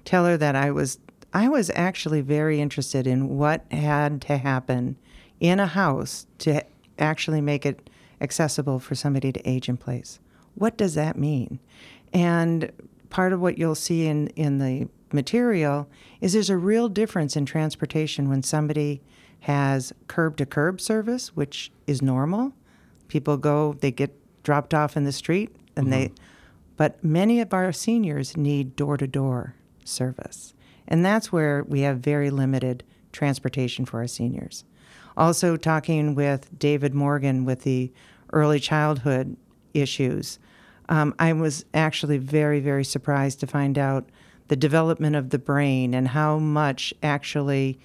tell 0.06 0.26
her 0.26 0.38
that 0.38 0.56
I 0.56 0.72
was 0.72 1.00
I 1.34 1.50
was 1.50 1.72
actually 1.76 2.22
very 2.22 2.62
interested 2.62 3.06
in 3.08 3.38
what 3.38 3.66
had 3.72 4.22
to 4.24 4.38
happen 4.38 4.98
in 5.40 5.60
a 5.60 5.68
house 5.68 6.28
to 6.40 6.64
actually 6.98 7.42
make 7.42 7.66
it 7.66 7.90
accessible 8.22 8.80
for 8.80 8.96
somebody 8.96 9.32
to 9.32 9.50
age 9.50 9.68
in 9.68 9.78
place. 9.78 10.20
What 10.56 10.78
does 10.78 10.96
that 10.96 11.18
mean? 11.18 11.60
And 12.14 12.72
part 13.10 13.34
of 13.34 13.42
what 13.42 13.58
you'll 13.58 13.76
see 13.76 14.08
in, 14.08 14.28
in 14.30 14.60
the 14.60 14.88
material 15.12 15.88
is 16.22 16.34
there's 16.34 16.50
a 16.50 16.58
real 16.58 16.90
difference 16.90 17.36
in 17.36 17.46
transportation 17.46 18.30
when 18.30 18.42
somebody 18.42 19.02
has 19.42 19.94
curb 20.08 20.38
to 20.38 20.46
curb 20.46 20.82
service, 20.82 21.36
which 21.36 21.72
is 21.86 22.02
normal. 22.02 22.54
People 23.08 23.38
go, 23.38 23.74
they 23.80 23.92
get 23.92 24.12
dropped 24.44 24.74
off 24.74 24.98
in 24.98 25.04
the 25.04 25.12
street, 25.12 25.56
and 25.76 25.94
they, 25.94 26.06
mm-hmm. 26.06 26.24
but 26.78 27.04
many 27.04 27.40
of 27.40 27.54
our 27.54 27.72
seniors 27.72 28.36
need 28.36 28.76
door 28.76 28.98
to 28.98 29.06
door 29.06 29.54
service. 29.84 30.55
And 30.88 31.06
that's 31.06 31.32
where 31.32 31.64
we 31.64 31.82
have 31.82 32.00
very 32.00 32.30
limited 32.30 32.84
transportation 33.12 33.86
for 33.86 34.00
our 34.00 34.08
seniors. 34.08 34.64
Also, 35.18 35.56
talking 35.56 36.16
with 36.16 36.58
David 36.58 36.94
Morgan 36.94 37.46
with 37.46 37.62
the 37.62 37.92
early 38.34 38.60
childhood 38.60 39.38
issues, 39.74 40.40
um, 40.90 41.16
I 41.18 41.34
was 41.34 41.66
actually 41.74 42.18
very, 42.18 42.60
very 42.60 42.84
surprised 42.84 43.40
to 43.40 43.48
find 43.48 43.78
out 43.78 44.10
the 44.48 44.56
development 44.56 45.16
of 45.16 45.30
the 45.30 45.40
brain 45.40 45.94
and 45.94 46.10
how 46.10 46.38
much 46.38 46.94
actually 47.02 47.80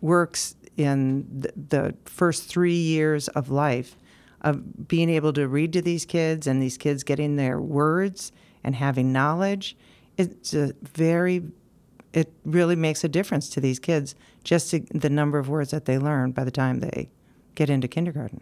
works 0.00 0.54
in 0.76 1.26
the, 1.30 1.52
the 1.56 1.94
first 2.04 2.44
three 2.44 2.74
years 2.74 3.28
of 3.28 3.50
life 3.50 3.96
of 4.42 4.86
being 4.88 5.10
able 5.10 5.32
to 5.32 5.48
read 5.48 5.72
to 5.72 5.82
these 5.82 6.04
kids 6.04 6.46
and 6.46 6.62
these 6.62 6.78
kids 6.78 7.02
getting 7.02 7.36
their 7.36 7.60
words 7.60 8.32
and 8.62 8.76
having 8.76 9.12
knowledge. 9.12 9.76
It's 10.16 10.54
a 10.54 10.72
very, 10.82 11.42
it 12.16 12.32
really 12.46 12.76
makes 12.76 13.04
a 13.04 13.08
difference 13.08 13.50
to 13.50 13.60
these 13.60 13.78
kids 13.78 14.14
just 14.42 14.70
to, 14.70 14.80
the 14.90 15.10
number 15.10 15.38
of 15.38 15.50
words 15.50 15.70
that 15.70 15.84
they 15.84 15.98
learn 15.98 16.32
by 16.32 16.44
the 16.44 16.50
time 16.50 16.80
they 16.80 17.10
get 17.54 17.68
into 17.68 17.86
kindergarten. 17.86 18.40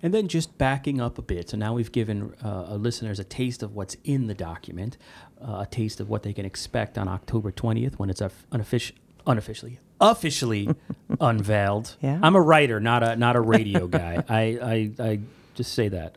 And 0.00 0.14
then 0.14 0.28
just 0.28 0.56
backing 0.56 1.00
up 1.00 1.18
a 1.18 1.22
bit. 1.22 1.50
So 1.50 1.56
now 1.56 1.74
we've 1.74 1.90
given 1.90 2.32
uh, 2.44 2.76
listeners 2.76 3.18
a 3.18 3.24
taste 3.24 3.64
of 3.64 3.74
what's 3.74 3.96
in 4.04 4.28
the 4.28 4.34
document, 4.34 4.96
uh, 5.42 5.64
a 5.64 5.68
taste 5.68 5.98
of 5.98 6.08
what 6.08 6.22
they 6.22 6.32
can 6.32 6.44
expect 6.46 6.96
on 6.96 7.08
October 7.08 7.50
20th 7.50 7.94
when 7.94 8.08
it's 8.08 8.20
unoffici- 8.20 8.92
unofficially 9.26 9.80
officially 10.00 10.68
unveiled. 11.20 11.96
Yeah. 12.00 12.20
I'm 12.22 12.36
a 12.36 12.40
writer, 12.40 12.78
not 12.78 13.02
a 13.02 13.16
not 13.16 13.34
a 13.34 13.40
radio 13.40 13.88
guy. 13.88 14.22
I, 14.28 14.92
I 15.00 15.04
I 15.04 15.20
just 15.56 15.74
say 15.74 15.88
that. 15.88 16.14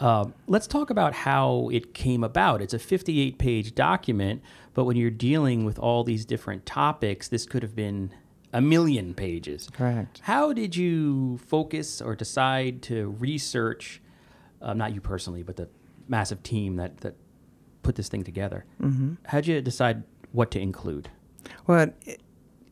Um, 0.00 0.34
let's 0.46 0.66
talk 0.66 0.90
about 0.90 1.12
how 1.12 1.70
it 1.72 1.94
came 1.94 2.22
about. 2.22 2.62
It's 2.62 2.74
a 2.74 2.78
58 2.78 3.38
page 3.38 3.74
document, 3.74 4.42
but 4.74 4.84
when 4.84 4.96
you're 4.96 5.10
dealing 5.10 5.64
with 5.64 5.78
all 5.78 6.04
these 6.04 6.24
different 6.24 6.66
topics, 6.66 7.28
this 7.28 7.46
could 7.46 7.62
have 7.62 7.74
been 7.74 8.12
a 8.52 8.60
million 8.60 9.14
pages. 9.14 9.68
Correct. 9.72 10.20
How 10.22 10.52
did 10.52 10.76
you 10.76 11.38
focus 11.38 12.00
or 12.00 12.14
decide 12.14 12.82
to 12.82 13.08
research, 13.18 14.00
uh, 14.62 14.74
not 14.74 14.94
you 14.94 15.00
personally, 15.00 15.42
but 15.42 15.56
the 15.56 15.68
massive 16.06 16.42
team 16.42 16.76
that, 16.76 16.98
that 16.98 17.14
put 17.82 17.96
this 17.96 18.08
thing 18.08 18.24
together? 18.24 18.64
Mm-hmm. 18.80 19.14
How'd 19.26 19.46
you 19.46 19.60
decide 19.60 20.04
what 20.32 20.50
to 20.52 20.60
include? 20.60 21.10
Well, 21.66 21.90
it, 22.06 22.22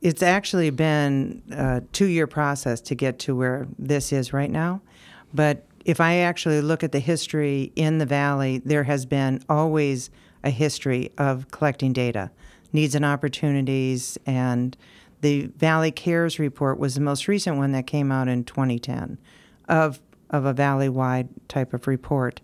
it's 0.01 0.23
actually 0.23 0.71
been 0.71 1.43
a 1.51 1.83
two 1.93 2.07
year 2.07 2.27
process 2.27 2.81
to 2.83 2.95
get 2.95 3.19
to 3.21 3.35
where 3.35 3.67
this 3.79 4.13
is 4.13 4.33
right 4.33 4.51
now. 4.51 4.81
But 5.35 5.66
if 5.87 6.01
I 6.01 6.17
actually 6.17 6.61
look 6.61 6.83
at 6.83 6.91
the 6.91 6.99
history 6.99 7.73
in 7.77 7.99
the 7.99 8.07
Valley, 8.07 8.59
there 8.59 8.83
has 8.83 9.07
been 9.07 9.41
always 9.49 10.11
a 10.43 10.51
history 10.51 11.13
of 11.17 11.49
collecting 11.53 11.93
data, 11.93 12.33
needs 12.73 12.97
and 12.97 13.05
opportunities, 13.05 14.19
and 14.27 14.77
the 15.21 15.47
Valley 15.57 15.93
Cares 15.93 16.41
report 16.41 16.81
was 16.81 16.97
the 16.97 17.01
most 17.01 17.29
recent 17.29 17.57
one 17.57 17.71
that 17.71 17.87
came 17.87 18.11
out 18.11 18.27
in 18.27 18.43
2010 18.43 19.17
of, 19.69 20.01
of 20.29 20.45
a 20.45 20.53
valley 20.53 20.89
wide 20.89 21.29
type 21.47 21.73
of 21.73 21.87
report. 21.87 22.41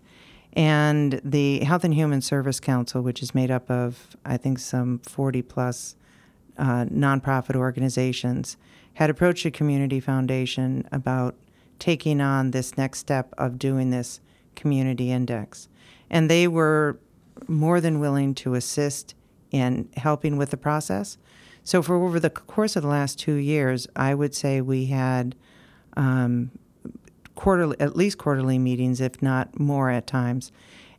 And 0.52 1.20
the 1.24 1.64
Health 1.64 1.82
and 1.82 1.94
Human 1.94 2.20
Service 2.20 2.60
Council, 2.60 3.02
which 3.02 3.22
is 3.24 3.34
made 3.34 3.50
up 3.50 3.68
of, 3.68 4.16
I 4.24 4.36
think, 4.36 4.60
some 4.60 5.00
40 5.00 5.42
plus 5.42 5.96
uh, 6.58 6.84
nonprofit 6.84 7.56
organizations, 7.56 8.56
had 8.94 9.10
approached 9.10 9.42
the 9.42 9.50
Community 9.50 9.98
Foundation 9.98 10.86
about 10.92 11.34
taking 11.82 12.20
on 12.20 12.52
this 12.52 12.78
next 12.78 13.00
step 13.00 13.34
of 13.36 13.58
doing 13.58 13.90
this 13.90 14.20
community 14.54 15.10
index. 15.10 15.68
And 16.08 16.30
they 16.30 16.46
were 16.46 16.96
more 17.48 17.80
than 17.80 17.98
willing 17.98 18.36
to 18.36 18.54
assist 18.54 19.16
in 19.50 19.88
helping 19.96 20.36
with 20.36 20.50
the 20.50 20.56
process. 20.56 21.18
So, 21.64 21.82
for 21.82 21.96
over 21.96 22.20
the 22.20 22.30
course 22.30 22.76
of 22.76 22.84
the 22.84 22.88
last 22.88 23.18
two 23.18 23.34
years, 23.34 23.88
I 23.96 24.14
would 24.14 24.32
say 24.32 24.60
we 24.60 24.86
had 24.86 25.34
um, 25.96 26.52
quarterly, 27.34 27.76
at 27.80 27.96
least 27.96 28.16
quarterly 28.16 28.60
meetings, 28.60 29.00
if 29.00 29.20
not 29.20 29.58
more 29.58 29.90
at 29.90 30.06
times. 30.06 30.52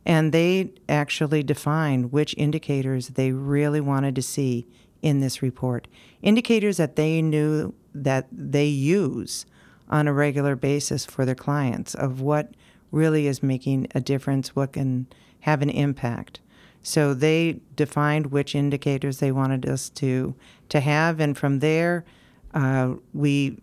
And 0.04 0.32
they 0.32 0.70
actually 0.86 1.42
defined 1.42 2.12
which 2.12 2.34
indicators 2.36 3.08
they 3.08 3.32
really 3.32 3.80
wanted 3.80 4.14
to 4.16 4.22
see 4.22 4.66
in 5.00 5.20
this 5.20 5.40
report. 5.40 5.88
Indicators 6.20 6.76
that 6.76 6.96
they 6.96 7.22
knew 7.22 7.72
that 7.94 8.26
they 8.30 8.66
use 8.66 9.46
on 9.88 10.08
a 10.08 10.12
regular 10.12 10.56
basis 10.56 11.04
for 11.04 11.24
their 11.24 11.34
clients 11.34 11.94
of 11.94 12.20
what 12.20 12.54
really 12.90 13.26
is 13.26 13.42
making 13.42 13.86
a 13.94 14.00
difference, 14.00 14.54
what 14.56 14.72
can 14.72 15.06
have 15.40 15.62
an 15.62 15.70
impact. 15.70 16.40
So 16.82 17.14
they 17.14 17.60
defined 17.76 18.26
which 18.26 18.54
indicators 18.54 19.18
they 19.18 19.32
wanted 19.32 19.66
us 19.66 19.88
to 19.90 20.34
to 20.68 20.80
have, 20.80 21.18
and 21.20 21.36
from 21.36 21.60
there, 21.60 22.04
uh, 22.52 22.94
we 23.12 23.58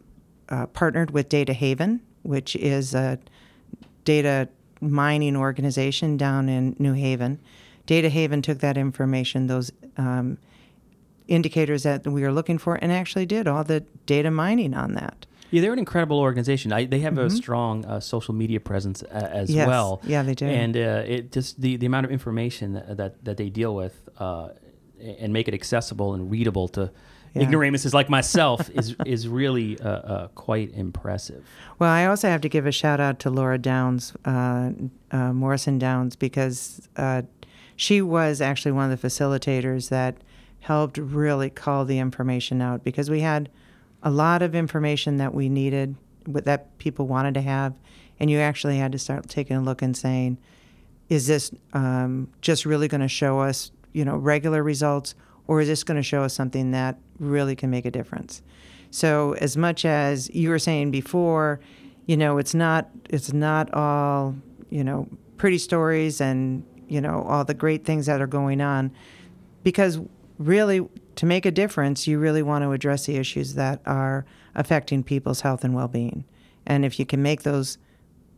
uh, 0.50 0.66
partnered 0.68 1.12
with 1.12 1.30
Data 1.30 1.54
Haven, 1.54 2.02
which 2.24 2.56
is 2.56 2.94
a 2.94 3.20
data 4.06 4.50
mining 4.82 5.38
organization 5.38 6.18
down 6.18 6.50
in 6.50 6.76
New 6.80 6.94
Haven. 6.94 7.40
Data 7.86 8.10
Haven 8.10 8.42
took 8.42 8.60
that 8.60 8.78
information, 8.78 9.48
those 9.48 9.72
um, 9.98 10.38
indicators 11.28 11.84
that 11.84 12.06
we 12.06 12.22
were 12.24 12.32
looking 12.32 12.58
for, 12.58 12.76
and 12.76 12.92
actually 12.92 13.26
did 13.26 13.48
all 13.48 13.64
the 13.64 13.82
data 14.06 14.32
mining 14.32 14.74
on 14.74 14.94
that. 14.94 15.26
Yeah, 15.52 15.62
they're 15.62 15.74
an 15.74 15.80
incredible 15.80 16.20
organization. 16.20 16.74
I, 16.74 16.86
they 16.86 17.00
have 17.00 17.14
mm-hmm. 17.14 17.28
a 17.28 17.30
strong 17.30 17.86
uh, 17.86 18.00
social 18.00 18.34
media 18.34 18.60
presence 18.60 19.04
uh, 19.04 19.30
as 19.32 19.52
yes. 19.52 19.68
well. 19.68 20.02
Yeah, 20.04 20.24
they 20.24 20.34
do. 20.34 20.46
And 20.46 20.76
uh, 20.76 21.04
it 21.06 21.32
just 21.32 21.62
the, 21.62 21.78
the 21.78 21.86
amount 21.86 22.06
of 22.06 22.12
information 22.12 22.74
that 22.74 22.98
that, 22.98 23.26
that 23.26 23.38
they 23.38 23.50
deal 23.50 23.76
with 23.76 24.10
uh, 24.18 24.50
and 25.00 25.34
make 25.34 25.48
it 25.48 25.54
accessible 25.54 26.14
and 26.14 26.32
readable 26.32 26.70
to 26.70 26.92
yeah. 27.34 27.44
ignoramuses 27.44 27.94
like 27.94 28.10
myself 28.10 28.70
is 28.70 28.96
is 29.06 29.28
really 29.28 29.80
uh, 29.80 29.90
uh, 29.90 30.28
quite 30.30 30.74
impressive. 30.74 31.46
Well, 31.80 31.92
I 31.92 32.06
also 32.06 32.30
have 32.30 32.42
to 32.42 32.50
give 32.50 32.66
a 32.66 32.72
shout 32.72 33.00
out 33.00 33.20
to 33.20 33.30
Laura 33.30 33.58
Downs, 33.58 34.14
Morrison 35.12 35.80
Downs, 35.80 36.16
because 36.16 36.88
she 37.76 38.02
was 38.02 38.42
actually 38.42 38.72
one 38.72 38.90
of 38.90 39.02
the 39.02 39.08
facilitators 39.08 39.90
that 39.90 40.18
helped 40.62 40.98
really 40.98 41.50
call 41.50 41.86
the 41.86 41.98
information 42.00 42.62
out 42.62 42.84
because 42.84 43.10
we 43.10 43.22
had 43.22 43.50
a 44.04 44.10
lot 44.10 44.42
of 44.42 44.56
information 44.56 45.18
that 45.18 45.34
we 45.34 45.50
needed, 45.50 45.96
that 46.28 46.78
people 46.78 47.08
wanted 47.08 47.34
to 47.36 47.42
have, 47.42 47.74
and 48.20 48.30
you 48.30 48.40
actually 48.40 48.78
had 48.78 48.92
to 48.92 49.00
start 49.00 49.28
taking 49.28 49.56
a 49.56 49.62
look 49.62 49.82
and 49.82 49.96
saying, 49.96 50.38
is 51.10 51.28
this 51.28 51.52
um, 51.74 52.30
just 52.42 52.66
really 52.66 52.88
going 52.88 53.02
to 53.02 53.08
show 53.08 53.40
us, 53.40 53.72
you 53.94 54.06
know, 54.06 54.16
regular 54.16 54.64
results, 54.64 55.14
or 55.48 55.60
is 55.60 55.68
this 55.68 55.84
going 55.84 55.98
to 55.98 56.04
show 56.04 56.24
us 56.24 56.34
something 56.34 56.72
that 56.72 56.98
really 57.20 57.56
can 57.56 57.70
make 57.70 57.86
a 57.86 57.92
difference? 57.92 58.42
So, 58.92 59.34
as 59.34 59.58
much 59.58 59.86
as 59.86 60.30
you 60.34 60.50
were 60.50 60.60
saying 60.60 60.92
before, 60.92 61.60
you 62.06 62.16
know, 62.18 62.38
it's 62.38 62.54
not 62.54 62.90
it's 63.10 63.34
not 63.34 63.74
all 63.74 64.36
you 64.70 64.84
know 64.84 65.08
pretty 65.38 65.58
stories 65.58 66.22
and 66.22 66.64
you 66.88 67.02
know 67.02 67.24
all 67.28 67.44
the 67.44 67.54
great 67.54 67.86
things 67.86 68.06
that 68.06 68.22
are 68.22 68.28
going 68.28 68.62
on, 68.62 68.92
because 69.64 70.00
really 70.38 70.88
to 71.16 71.26
make 71.26 71.46
a 71.46 71.52
difference, 71.52 72.08
you 72.08 72.20
really 72.20 72.42
want 72.42 72.64
to 72.64 72.72
address 72.72 73.06
the 73.06 73.18
issues 73.18 73.56
that 73.56 73.82
are 73.86 74.26
affecting 74.56 75.04
people's 75.04 75.42
health 75.42 75.64
and 75.64 75.74
well-being. 75.74 76.26
And 76.66 76.86
if 76.86 77.00
you 77.00 77.06
can 77.06 77.22
make 77.22 77.44
those 77.44 77.78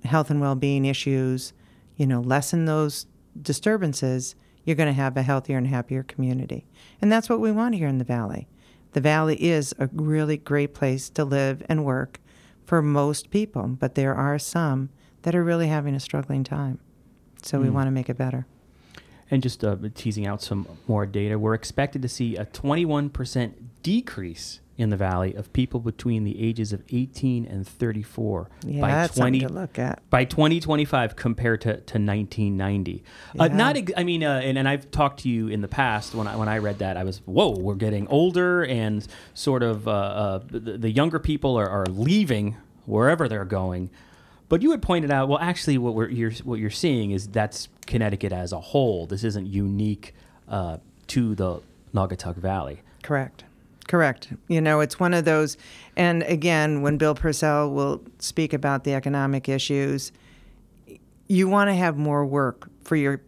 health 0.04 0.30
and 0.30 0.42
well-being 0.42 0.86
issues, 0.86 1.54
you 1.96 2.08
know, 2.08 2.22
lessen 2.22 2.66
those 2.66 3.06
disturbances, 3.42 4.36
you're 4.64 4.76
going 4.76 4.88
to 4.88 4.94
have 4.94 5.18
a 5.18 5.22
healthier 5.22 5.58
and 5.58 5.68
happier 5.68 6.04
community. 6.04 6.66
And 7.02 7.12
that's 7.12 7.30
what 7.30 7.40
we 7.40 7.52
want 7.52 7.76
here 7.76 7.88
in 7.88 7.98
the 7.98 8.04
valley. 8.04 8.48
The 8.94 9.02
valley 9.02 9.42
is 9.44 9.74
a 9.80 9.90
really 9.92 10.38
great 10.38 10.74
place 10.74 11.10
to 11.12 11.26
live 11.26 11.64
and 11.68 11.84
work 11.84 12.20
for 12.66 12.82
most 12.82 13.30
people, 13.30 13.68
but 13.68 13.96
there 13.96 14.16
are 14.16 14.40
some 14.40 14.90
that 15.24 15.36
are 15.36 15.44
really 15.44 15.68
having 15.68 15.96
a 15.96 16.00
struggling 16.00 16.44
time. 16.44 16.80
So 17.42 17.58
mm. 17.58 17.64
we 17.64 17.70
want 17.70 17.88
to 17.88 17.92
make 17.92 18.10
it 18.10 18.18
better. 18.18 18.46
And 19.34 19.42
just 19.42 19.64
uh, 19.64 19.78
teasing 19.96 20.28
out 20.28 20.44
some 20.44 20.68
more 20.88 21.08
data, 21.08 21.40
we're 21.40 21.56
expected 21.56 22.04
to 22.04 22.08
see 22.08 22.36
a 22.36 22.46
21% 22.46 23.54
decrease 23.82 24.60
in 24.78 24.92
the 24.92 24.96
valley 24.96 25.34
of 25.34 25.52
people 25.54 25.80
between 25.80 26.24
the 26.24 26.40
ages 26.40 26.72
of 26.72 26.84
18 26.92 27.44
and 27.48 27.68
34 27.68 28.50
yeah, 28.64 28.82
by 28.82 28.92
that's 28.92 29.18
20 29.18 29.40
to 29.40 29.50
look 29.50 29.80
at. 29.80 30.08
by 30.12 30.24
2025 30.24 31.16
compared 31.16 31.62
to, 31.62 31.74
to 31.74 31.98
1990 32.00 33.04
yeah. 33.34 33.44
uh, 33.44 33.48
not 33.50 33.78
ex- 33.78 33.92
i 33.96 34.04
mean 34.04 34.24
uh, 34.24 34.40
and, 34.44 34.58
and 34.58 34.68
i've 34.68 34.90
talked 34.90 35.20
to 35.20 35.30
you 35.30 35.48
in 35.48 35.62
the 35.62 35.68
past 35.68 36.16
when 36.16 36.26
i 36.26 36.36
when 36.36 36.50
i 36.50 36.58
read 36.58 36.80
that 36.80 36.98
i 36.98 37.04
was 37.04 37.20
whoa 37.26 37.52
we're 37.52 37.76
getting 37.76 38.08
older 38.08 38.66
and 38.66 39.08
sort 39.36 39.62
of 39.62 39.88
uh, 39.88 39.92
uh 39.92 40.40
the, 40.50 40.78
the, 40.80 40.90
younger 40.90 41.20
people 41.20 41.56
are, 41.56 41.70
are 41.70 41.86
leaving 41.86 42.58
wherever 42.86 43.28
they're 43.28 43.46
going 43.46 43.92
but 44.54 44.62
you 44.62 44.70
had 44.70 44.84
pointed 44.84 45.10
out, 45.10 45.30
well, 45.30 45.40
actually, 45.40 45.80
what 45.80 45.96
we're 45.96 46.10
you're, 46.10 46.32
what 46.44 46.60
you're 46.60 46.70
seeing 46.70 47.10
is 47.10 47.28
that's 47.28 47.70
Connecticut 47.88 48.32
as 48.32 48.52
a 48.52 48.60
whole. 48.60 49.08
This 49.08 49.24
isn't 49.24 49.48
unique 49.48 50.14
uh, 50.48 50.78
to 51.08 51.34
the 51.34 51.60
Naugatuck 51.92 52.36
Valley. 52.36 52.82
Correct. 53.02 53.46
Correct. 53.88 54.28
You 54.50 54.62
know, 54.62 54.82
it's 54.82 55.00
one 55.00 55.16
of 55.16 55.26
those. 55.26 55.58
And 55.98 56.22
again, 56.22 56.84
when 56.84 57.00
Bill 57.00 57.16
Purcell 57.16 57.72
will 57.72 58.04
speak 58.20 58.54
about 58.54 58.84
the 58.84 58.94
economic 58.94 59.50
issues, 59.50 60.12
you 61.28 61.48
want 61.48 61.72
to 61.72 61.74
have 61.74 61.98
more 61.98 62.24
work 62.24 62.70
for 62.84 62.96
your 62.96 63.22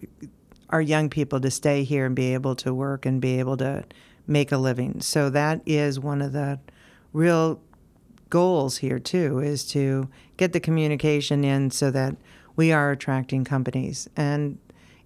our 0.70 0.80
young 0.80 1.10
people 1.10 1.40
to 1.40 1.50
stay 1.50 1.84
here 1.84 2.06
and 2.06 2.16
be 2.16 2.36
able 2.36 2.54
to 2.58 2.72
work 2.72 3.04
and 3.08 3.20
be 3.20 3.40
able 3.40 3.58
to 3.58 3.84
make 4.28 4.52
a 4.52 4.58
living. 4.58 5.02
So 5.02 5.32
that 5.32 5.62
is 5.66 6.00
one 6.00 6.22
of 6.22 6.34
the 6.34 6.60
real 7.14 7.60
goals 8.36 8.76
here 8.80 9.00
too 9.00 9.40
is 9.40 9.64
to 9.64 10.10
get 10.36 10.52
the 10.52 10.60
communication 10.60 11.46
in 11.46 11.72
so 11.72 11.90
that 11.90 12.18
we 12.58 12.70
are 12.70 12.92
attracting 12.92 13.46
companies. 13.46 14.10
And 14.18 14.58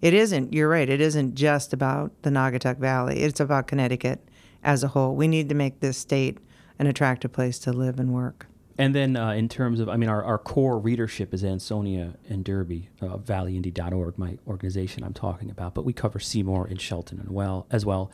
it 0.02 0.16
isn't 0.16 0.52
you're 0.52 0.68
right 0.68 0.90
it 0.90 1.00
isn't 1.00 1.36
just 1.36 1.72
about 1.72 2.12
the 2.24 2.32
naugatuck 2.32 2.78
valley. 2.78 3.20
It's 3.20 3.40
about 3.40 3.68
connecticut 3.68 4.28
as 4.64 4.84
a 4.84 4.88
whole. 4.88 5.16
We 5.16 5.28
need 5.28 5.48
to 5.50 5.54
make 5.54 5.80
this 5.80 6.00
state 6.00 6.40
an 6.80 6.88
attractive 6.88 7.32
place 7.32 7.60
to 7.60 7.72
live 7.72 8.00
and 8.00 8.16
work. 8.16 8.48
And 8.80 8.96
then 8.96 9.16
uh, 9.16 9.34
in 9.34 9.48
terms 9.48 9.80
of 9.80 9.90
i 9.90 9.96
mean 9.96 10.10
our, 10.10 10.24
our 10.24 10.40
core 10.40 10.80
readership 10.80 11.32
is 11.32 11.44
ansonia 11.44 12.16
and 12.30 12.44
derby 12.44 12.90
uh, 13.00 13.18
valleyindy.org 13.18 14.18
my 14.18 14.40
organization 14.48 15.04
i'm 15.04 15.14
talking 15.14 15.52
about 15.52 15.76
but 15.76 15.84
we 15.86 15.94
cover 15.94 16.18
seymour 16.18 16.66
and 16.66 16.80
shelton 16.82 17.20
and 17.20 17.30
well 17.30 17.68
as 17.70 17.86
well 17.86 18.10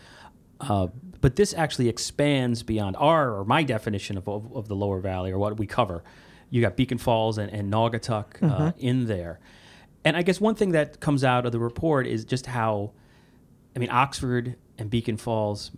uh, 0.60 0.88
but 1.22 1.36
this 1.36 1.54
actually 1.54 1.90
expands 1.90 2.64
beyond 2.64 2.96
our 2.98 3.36
or 3.36 3.46
my 3.46 3.64
definition 3.64 4.18
of, 4.18 4.28
of, 4.28 4.56
of, 4.56 4.68
the 4.68 4.76
lower 4.76 5.00
valley 5.00 5.32
or 5.32 5.38
what 5.38 5.58
we 5.58 5.66
cover. 5.66 6.04
You 6.50 6.62
got 6.62 6.76
Beacon 6.76 6.98
Falls 6.98 7.38
and, 7.38 7.52
and 7.52 7.72
Naugatuck 7.72 8.42
uh, 8.42 8.48
mm-hmm. 8.48 8.80
in 8.80 9.06
there. 9.08 9.40
And 10.04 10.16
I 10.16 10.22
guess 10.22 10.40
one 10.40 10.56
thing 10.56 10.72
that 10.74 11.00
comes 11.00 11.24
out 11.24 11.46
of 11.46 11.52
the 11.52 11.60
report 11.60 12.06
is 12.06 12.26
just 12.26 12.46
how, 12.46 12.92
I 13.76 13.80
mean, 13.80 13.90
Oxford 13.90 14.56
and 14.78 14.90
Beacon 14.90 15.18
Falls, 15.18 15.72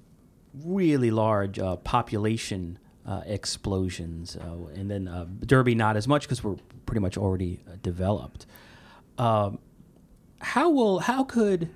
really 0.54 1.12
large 1.12 1.60
uh, 1.60 1.78
population 1.78 2.78
uh, 3.06 3.22
explosions. 3.26 4.36
Uh, 4.36 4.68
and 4.76 4.92
then 4.92 5.08
uh, 5.08 5.26
Derby, 5.46 5.76
not 5.76 5.96
as 5.96 6.08
much 6.08 6.24
because 6.24 6.44
we're 6.44 6.58
pretty 6.86 7.00
much 7.00 7.18
already 7.18 7.64
developed. 7.82 8.46
Um, 9.18 9.60
how 10.40 10.70
will, 10.70 11.00
how 11.00 11.24
could 11.24 11.70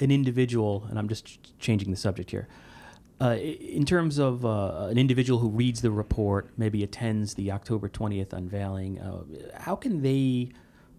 an 0.00 0.10
individual, 0.10 0.86
and 0.88 0.98
I'm 0.98 1.08
just 1.08 1.58
changing 1.58 1.90
the 1.90 1.96
subject 1.96 2.30
here, 2.30 2.48
uh, 3.20 3.36
in 3.36 3.84
terms 3.84 4.18
of 4.18 4.44
uh, 4.44 4.86
an 4.90 4.98
individual 4.98 5.40
who 5.40 5.48
reads 5.48 5.82
the 5.82 5.90
report, 5.90 6.50
maybe 6.56 6.84
attends 6.84 7.34
the 7.34 7.50
October 7.50 7.88
20th 7.88 8.32
unveiling, 8.32 9.00
uh, 9.00 9.22
how 9.58 9.74
can 9.74 10.02
they 10.02 10.50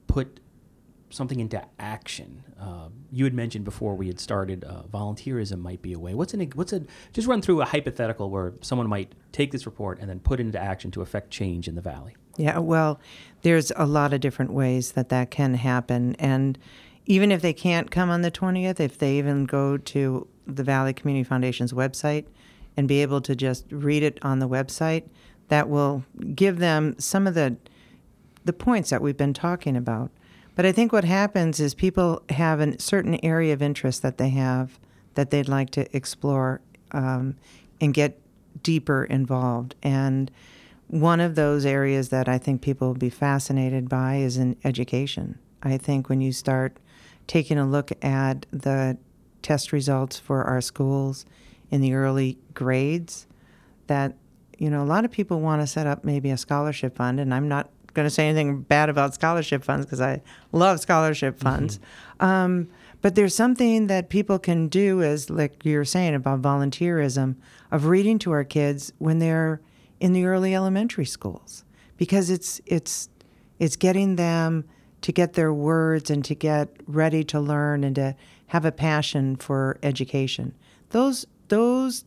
put 0.08 0.42
something 1.10 1.40
into 1.40 1.64
action? 1.80 2.44
Uh, 2.60 2.90
you 3.10 3.24
had 3.24 3.34
mentioned 3.34 3.64
before 3.64 3.96
we 3.96 4.08
had 4.08 4.20
started 4.20 4.66
uh, 4.66 4.84
volunteerism 4.92 5.60
might 5.60 5.82
be 5.82 5.94
a 5.94 6.00
way. 6.00 6.14
What's 6.14 6.34
an 6.34 6.42
what's 6.56 6.74
a 6.74 6.84
just 7.14 7.28
run 7.28 7.42
through 7.42 7.62
a 7.62 7.66
hypothetical 7.66 8.30
where 8.30 8.54
someone 8.62 8.90
might 8.90 9.14
take 9.32 9.52
this 9.52 9.66
report 9.66 10.00
and 10.00 10.10
then 10.10 10.20
put 10.20 10.42
it 10.42 10.44
into 10.44 10.60
action 10.60 10.92
to 10.92 11.02
affect 11.02 11.32
change 11.32 11.70
in 11.70 11.76
the 11.76 11.82
valley? 11.82 12.18
Yeah, 12.36 12.60
well, 12.60 13.00
there's 13.44 13.72
a 13.76 13.86
lot 13.86 14.14
of 14.14 14.20
different 14.20 14.52
ways 14.52 14.92
that 14.94 15.10
that 15.10 15.32
can 15.32 15.56
happen, 15.56 16.16
and 16.20 16.58
even 17.10 17.32
if 17.32 17.42
they 17.42 17.54
can't 17.54 17.90
come 17.90 18.12
on 18.12 18.22
the 18.22 18.30
20th, 18.32 18.80
if 18.80 19.00
they 19.00 19.18
even 19.18 19.46
go 19.46 19.78
to 19.78 20.28
the 20.46 20.64
Valley 20.64 20.94
Community 20.94 21.24
Foundation's 21.24 21.74
website 21.74 22.26
and 22.78 22.88
be 22.88 23.02
able 23.02 23.20
to 23.20 23.36
just 23.36 23.66
read 23.72 24.04
it 24.04 24.20
on 24.22 24.38
the 24.38 24.48
website, 24.48 25.04
that 25.48 25.68
will 25.68 26.04
give 26.36 26.60
them 26.60 26.96
some 27.00 27.28
of 27.28 27.34
the 27.34 27.58
the 28.46 28.54
points 28.54 28.92
that 28.92 29.02
we've 29.02 29.18
been 29.18 29.34
talking 29.34 29.76
about. 29.76 30.12
But 30.56 30.66
I 30.66 30.72
think 30.72 30.94
what 30.94 31.04
happens 31.04 31.60
is 31.60 31.74
people 31.74 32.22
have 32.30 32.60
a 32.60 32.80
certain 32.80 33.24
area 33.24 33.54
of 33.54 33.62
interest 33.62 34.02
that 34.02 34.18
they 34.18 34.30
have 34.30 34.80
that 35.16 35.30
they'd 35.30 35.50
like 35.50 35.72
to 35.72 35.96
explore 35.96 36.62
um, 36.92 37.36
and 37.82 37.94
get 37.94 38.20
deeper 38.64 39.04
involved. 39.04 39.76
And 39.84 40.32
one 40.88 41.20
of 41.20 41.36
those 41.36 41.66
areas 41.66 42.10
that 42.10 42.30
I 42.30 42.38
think 42.38 42.62
people 42.62 42.88
will 42.88 42.96
be 42.96 43.10
fascinated 43.10 43.90
by 43.90 44.18
is 44.18 44.38
in 44.38 44.56
education. 44.64 45.38
I 45.62 45.78
think 45.78 46.08
when 46.08 46.22
you 46.22 46.32
start 46.32 46.78
taking 47.30 47.60
a 47.60 47.66
look 47.66 47.92
at 48.04 48.48
the 48.52 48.98
test 49.44 49.72
results 49.72 50.18
for 50.18 50.44
our 50.44 50.60
schools 50.62 51.26
in 51.70 51.80
the 51.80 51.94
early 51.94 52.38
grades 52.56 53.28
that 53.88 54.16
you 54.58 54.68
know 54.70 54.82
a 54.84 54.90
lot 54.96 55.06
of 55.06 55.12
people 55.12 55.40
want 55.40 55.62
to 55.62 55.68
set 55.68 55.86
up 55.88 56.04
maybe 56.04 56.32
a 56.32 56.38
scholarship 56.38 56.96
fund 56.98 57.20
and 57.20 57.32
i'm 57.34 57.48
not 57.48 57.70
going 57.94 58.06
to 58.06 58.10
say 58.10 58.28
anything 58.28 58.62
bad 58.62 58.90
about 58.90 59.14
scholarship 59.14 59.64
funds 59.64 59.86
because 59.86 60.02
i 60.02 60.20
love 60.52 60.80
scholarship 60.80 61.36
Mm-hmm. 61.36 61.48
funds 61.48 61.80
um, 62.20 62.68
but 63.02 63.14
there's 63.16 63.34
something 63.36 63.88
that 63.88 64.10
people 64.10 64.40
can 64.40 64.68
do 64.68 65.02
as 65.04 65.30
like 65.30 65.64
you're 65.64 65.86
saying 65.86 66.16
about 66.16 66.42
volunteerism 66.42 67.36
of 67.72 67.86
reading 67.86 68.18
to 68.20 68.32
our 68.32 68.44
kids 68.44 68.92
when 68.98 69.20
they're 69.20 69.62
in 70.00 70.14
the 70.14 70.26
early 70.26 70.54
elementary 70.56 71.06
schools 71.06 71.64
because 71.96 72.30
it's 72.32 72.60
it's 72.66 73.08
it's 73.60 73.76
getting 73.76 74.16
them 74.16 74.66
to 75.02 75.12
get 75.12 75.34
their 75.34 75.54
words 75.54 76.10
and 76.10 76.24
to 76.26 76.36
get 76.36 76.70
ready 76.88 77.24
to 77.26 77.40
learn 77.40 77.84
and 77.84 77.96
to 77.96 78.16
have 78.48 78.66
a 78.66 78.72
passion 78.72 79.36
for 79.36 79.78
education. 79.84 80.54
Those 80.90 81.26
those 81.48 82.06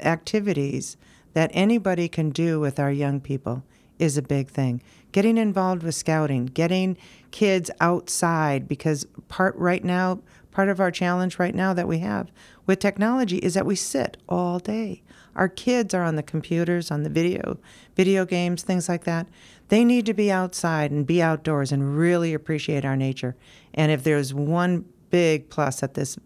activities 0.00 0.96
that 1.34 1.50
anybody 1.54 2.08
can 2.08 2.30
do 2.30 2.60
with 2.60 2.78
our 2.78 2.90
young 2.90 3.20
people 3.20 3.62
is 3.98 4.16
a 4.16 4.22
big 4.22 4.48
thing. 4.48 4.82
Getting 5.12 5.38
involved 5.38 5.82
with 5.82 5.94
scouting, 5.94 6.46
getting 6.46 6.96
kids 7.30 7.70
outside 7.80 8.66
because 8.66 9.06
part 9.28 9.54
right 9.56 9.84
now, 9.84 10.20
part 10.50 10.68
of 10.68 10.80
our 10.80 10.90
challenge 10.90 11.38
right 11.38 11.54
now 11.54 11.72
that 11.74 11.88
we 11.88 11.98
have 11.98 12.30
with 12.66 12.78
technology 12.78 13.38
is 13.38 13.54
that 13.54 13.66
we 13.66 13.76
sit 13.76 14.16
all 14.28 14.58
day. 14.58 15.02
Our 15.34 15.48
kids 15.48 15.94
are 15.94 16.02
on 16.02 16.16
the 16.16 16.22
computers, 16.22 16.90
on 16.90 17.04
the 17.04 17.10
video, 17.10 17.58
video 17.94 18.24
games, 18.24 18.62
things 18.62 18.88
like 18.88 19.04
that. 19.04 19.26
They 19.72 19.86
need 19.86 20.04
to 20.04 20.12
be 20.12 20.30
outside 20.30 20.90
and 20.90 21.06
be 21.06 21.22
outdoors 21.22 21.72
and 21.72 21.96
really 21.96 22.34
appreciate 22.34 22.84
our 22.84 22.94
nature. 22.94 23.36
And 23.72 23.90
if 23.90 24.04
there's 24.04 24.34
one 24.34 24.84
big 25.08 25.48
plus 25.48 25.80
that 25.80 25.94
this 25.94 26.18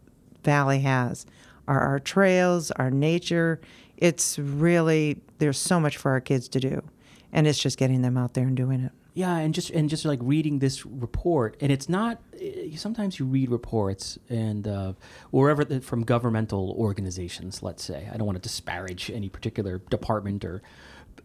valley 0.42 0.80
has, 0.80 1.26
are 1.68 1.78
our 1.78 2.00
trails, 2.00 2.72
our 2.72 2.90
nature. 2.90 3.60
It's 3.98 4.36
really 4.36 5.20
there's 5.38 5.58
so 5.58 5.78
much 5.78 5.96
for 5.96 6.10
our 6.10 6.20
kids 6.20 6.48
to 6.48 6.58
do, 6.58 6.82
and 7.32 7.46
it's 7.46 7.60
just 7.60 7.78
getting 7.78 8.02
them 8.02 8.16
out 8.16 8.34
there 8.34 8.48
and 8.48 8.56
doing 8.56 8.80
it. 8.80 8.90
Yeah, 9.14 9.36
and 9.36 9.54
just 9.54 9.70
and 9.70 9.88
just 9.88 10.04
like 10.04 10.18
reading 10.22 10.58
this 10.58 10.84
report, 10.84 11.56
and 11.60 11.70
it's 11.70 11.88
not. 11.88 12.20
eh, 12.40 12.74
Sometimes 12.74 13.20
you 13.20 13.26
read 13.26 13.48
reports 13.48 14.18
and 14.28 14.66
uh, 14.66 14.94
wherever 15.30 15.64
the, 15.64 15.80
from 15.80 16.02
governmental 16.02 16.74
organizations, 16.76 17.62
let's 17.62 17.84
say. 17.84 18.08
I 18.12 18.16
don't 18.16 18.26
want 18.26 18.42
to 18.42 18.42
disparage 18.42 19.08
any 19.08 19.28
particular 19.28 19.78
department 19.88 20.44
or. 20.44 20.62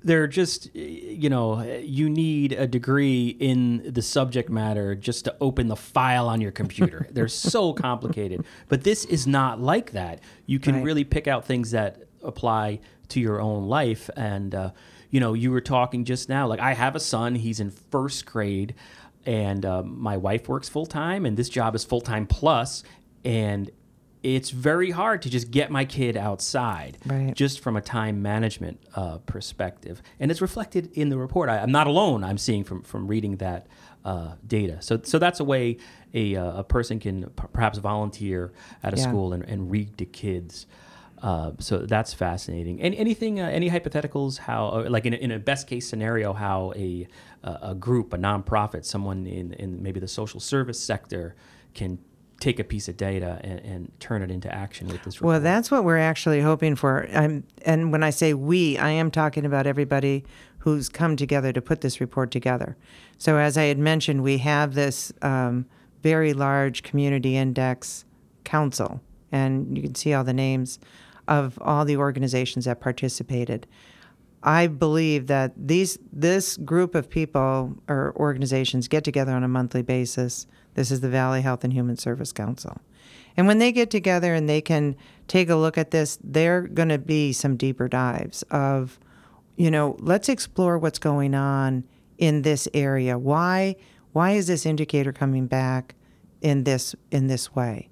They're 0.03 0.27
just, 0.27 0.73
you 0.75 1.29
know, 1.29 1.61
you 1.61 2.09
need 2.09 2.53
a 2.53 2.65
degree 2.67 3.27
in 3.39 3.83
the 3.93 4.01
subject 4.01 4.49
matter 4.49 4.95
just 4.95 5.25
to 5.25 5.35
open 5.39 5.67
the 5.67 5.75
file 5.75 6.27
on 6.27 6.41
your 6.41 6.51
computer. 6.51 7.07
They're 7.11 7.27
so 7.27 7.73
complicated. 7.73 8.43
But 8.67 8.83
this 8.83 9.05
is 9.05 9.27
not 9.27 9.61
like 9.61 9.91
that. 9.91 10.21
You 10.47 10.59
can 10.59 10.75
Right. 10.75 10.83
really 10.83 11.03
pick 11.03 11.27
out 11.27 11.45
things 11.45 11.71
that 11.71 12.03
apply 12.23 12.79
to 13.09 13.19
your 13.19 13.41
own 13.41 13.67
life 13.67 14.09
and 14.15 14.55
uh, 14.55 14.71
you 15.09 15.19
know 15.19 15.33
you 15.33 15.51
were 15.51 15.59
talking 15.59 16.05
just 16.05 16.29
now 16.29 16.47
like 16.47 16.59
i 16.61 16.73
have 16.73 16.95
a 16.95 16.99
son 16.99 17.35
he's 17.35 17.59
in 17.59 17.69
first 17.69 18.25
grade 18.25 18.73
and 19.25 19.65
um, 19.65 19.99
my 20.01 20.15
wife 20.15 20.47
works 20.47 20.69
full-time 20.69 21.25
and 21.25 21.35
this 21.35 21.49
job 21.49 21.75
is 21.75 21.83
full-time 21.83 22.25
plus 22.25 22.83
and 23.25 23.69
it's 24.23 24.51
very 24.51 24.91
hard 24.91 25.21
to 25.23 25.29
just 25.29 25.49
get 25.51 25.71
my 25.71 25.83
kid 25.85 26.15
outside 26.15 26.97
Right. 27.05 27.33
just 27.35 27.59
from 27.59 27.75
a 27.75 27.81
time 27.81 28.21
management 28.21 28.79
uh, 28.95 29.17
perspective 29.19 30.01
and 30.19 30.29
it's 30.29 30.41
reflected 30.41 30.91
in 30.93 31.09
the 31.09 31.17
report 31.17 31.49
I, 31.49 31.57
i'm 31.59 31.71
not 31.71 31.87
alone 31.87 32.23
i'm 32.23 32.37
seeing 32.37 32.63
from, 32.63 32.83
from 32.83 33.07
reading 33.07 33.37
that 33.37 33.67
uh, 34.05 34.33
data 34.45 34.77
so, 34.81 34.99
so 35.03 35.17
that's 35.19 35.39
a 35.39 35.43
way 35.43 35.77
a, 36.13 36.35
uh, 36.35 36.59
a 36.59 36.63
person 36.63 36.99
can 36.99 37.23
p- 37.31 37.43
perhaps 37.53 37.77
volunteer 37.79 38.51
at 38.83 38.93
a 38.93 38.97
Yeah. 38.97 39.03
school 39.09 39.33
and, 39.33 39.43
and 39.43 39.71
read 39.71 39.97
to 39.97 40.05
kids 40.05 40.67
uh, 41.23 41.51
so 41.59 41.77
that's 41.85 42.15
fascinating. 42.15 42.81
And 42.81 42.95
anything, 42.95 43.39
uh, 43.39 43.45
any 43.45 43.69
hypotheticals? 43.69 44.39
How, 44.39 44.69
uh, 44.69 44.87
like 44.89 45.05
in 45.05 45.13
a, 45.13 45.17
in 45.17 45.29
a 45.29 45.37
best 45.37 45.67
case 45.67 45.87
scenario, 45.87 46.33
how 46.33 46.73
a 46.75 47.07
a 47.43 47.59
a 47.61 47.75
group, 47.75 48.11
a 48.13 48.17
nonprofit, 48.17 48.85
someone 48.85 49.27
in 49.27 49.53
in 49.53 49.83
maybe 49.83 49.99
the 49.99 50.07
social 50.07 50.39
service 50.39 50.79
sector, 50.83 51.35
can 51.75 51.99
take 52.41 52.59
a 52.59 52.63
piece 52.63 52.89
of 52.89 52.97
data 52.97 53.39
and, 53.43 53.59
and 53.59 53.91
turn 53.99 54.21
it 54.21 54.31
into 54.31 54.53
action 54.53 54.87
with 54.87 55.03
this. 55.03 55.17
Report. 55.17 55.27
Well, 55.27 55.39
that's 55.39 55.71
what 55.71 55.85
we're 55.85 55.97
actually 55.97 56.41
hoping 56.41 56.75
for. 56.75 57.07
I'm, 57.13 57.45
and 57.63 57.91
when 57.91 58.03
I 58.03 58.09
say 58.09 58.33
we, 58.33 58.77
I 58.77 58.89
am 58.89 59.11
talking 59.11 59.45
about 59.45 59.67
everybody 59.67 60.25
who's 60.59 60.89
come 60.89 61.15
together 61.15 61.53
to 61.53 61.61
put 61.61 61.81
this 61.81 62.01
report 62.01 62.31
together. 62.31 62.75
So, 63.17 63.37
as 63.37 63.57
I 63.57 63.63
had 63.63 63.77
mentioned, 63.77 64.23
we 64.23 64.39
have 64.39 64.73
this 64.73 65.13
um, 65.21 65.65
very 66.03 66.33
large 66.33 66.83
community 66.83 67.37
index 67.37 68.05
council, 68.43 69.01
and 69.31 69.77
you 69.77 69.83
can 69.83 69.95
see 69.95 70.13
all 70.13 70.23
the 70.23 70.33
names 70.33 70.79
of 71.27 71.57
all 71.61 71.85
the 71.85 71.97
organizations 71.97 72.65
that 72.65 72.81
participated. 72.81 73.67
I 74.43 74.65
believe 74.67 75.27
that 75.27 75.53
these 75.55 75.99
this 76.11 76.57
group 76.57 76.95
of 76.95 77.09
people 77.09 77.75
or 77.87 78.13
organizations 78.17 78.87
get 78.87 79.03
together 79.03 79.31
on 79.31 79.43
a 79.43 79.47
monthly 79.47 79.83
basis. 79.83 80.47
This 80.73 80.91
is 80.91 81.01
the 81.01 81.09
Valley 81.09 81.41
Health 81.41 81.63
and 81.63 81.73
Human 81.73 81.97
Service 81.97 82.31
Council. 82.31 82.81
And 83.37 83.47
when 83.47 83.59
they 83.59 83.71
get 83.71 83.89
together 83.89 84.33
and 84.33 84.49
they 84.49 84.61
can 84.61 84.95
take 85.27 85.49
a 85.49 85.55
look 85.55 85.77
at 85.77 85.91
this, 85.91 86.17
they're 86.23 86.61
going 86.61 86.89
to 86.89 86.97
be 86.97 87.33
some 87.33 87.57
deeper 87.57 87.87
dives 87.87 88.43
of, 88.51 88.99
you 89.55 89.71
know, 89.71 89.95
let's 89.99 90.29
explore 90.29 90.77
what's 90.77 90.99
going 90.99 91.33
on 91.33 91.83
in 92.17 92.43
this 92.43 92.67
area. 92.73 93.17
Why 93.17 93.75
why 94.13 94.31
is 94.31 94.47
this 94.47 94.65
indicator 94.65 95.13
coming 95.13 95.47
back 95.47 95.95
in 96.41 96.65
this 96.65 96.95
in 97.11 97.27
this 97.27 97.55
way? 97.55 97.89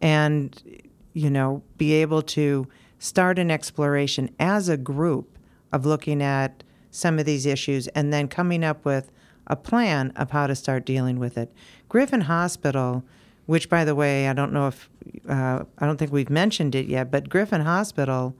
And 0.00 0.90
you 1.14 1.30
know, 1.30 1.62
be 1.76 1.92
able 1.94 2.22
to 2.22 2.66
start 2.98 3.38
an 3.38 3.50
exploration 3.50 4.34
as 4.38 4.68
a 4.68 4.76
group 4.76 5.36
of 5.72 5.84
looking 5.84 6.22
at 6.22 6.62
some 6.90 7.18
of 7.18 7.26
these 7.26 7.46
issues 7.46 7.88
and 7.88 8.12
then 8.12 8.28
coming 8.28 8.62
up 8.62 8.84
with 8.84 9.10
a 9.46 9.56
plan 9.56 10.12
of 10.16 10.30
how 10.30 10.46
to 10.46 10.54
start 10.54 10.86
dealing 10.86 11.18
with 11.18 11.36
it. 11.36 11.52
Griffin 11.88 12.22
Hospital, 12.22 13.04
which 13.46 13.68
by 13.68 13.84
the 13.84 13.94
way, 13.94 14.28
I 14.28 14.32
don't 14.32 14.52
know 14.52 14.68
if 14.68 14.88
uh, 15.28 15.64
I 15.78 15.86
don't 15.86 15.96
think 15.96 16.12
we've 16.12 16.30
mentioned 16.30 16.74
it 16.74 16.86
yet, 16.86 17.10
but 17.10 17.28
Griffin 17.28 17.62
Hospital 17.62 18.34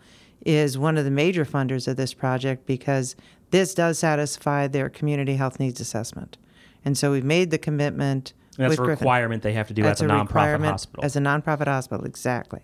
is 0.44 0.76
one 0.78 0.98
of 0.98 1.04
the 1.04 1.10
major 1.10 1.44
funders 1.44 1.86
of 1.86 1.96
this 1.96 2.14
project 2.14 2.66
because 2.66 3.14
this 3.50 3.74
does 3.74 3.98
satisfy 3.98 4.66
their 4.66 4.88
community 4.88 5.36
health 5.36 5.60
needs 5.60 5.80
assessment. 5.80 6.38
And 6.84 6.98
so 6.98 7.12
we've 7.12 7.24
made 7.24 7.50
the 7.50 7.58
commitment 7.58 8.32
that's 8.56 8.70
with 8.70 8.80
a 8.80 8.82
Griffin. 8.82 9.04
requirement 9.04 9.42
they 9.42 9.52
have 9.52 9.68
to 9.68 9.74
do 9.74 9.82
That's 9.82 10.02
as 10.02 10.10
a, 10.10 10.12
a 10.12 10.16
nonprofit 10.16 10.64
hospital. 10.64 11.04
As 11.04 11.16
a 11.16 11.20
nonprofit 11.20 11.66
hospital, 11.66 12.04
exactly. 12.04 12.60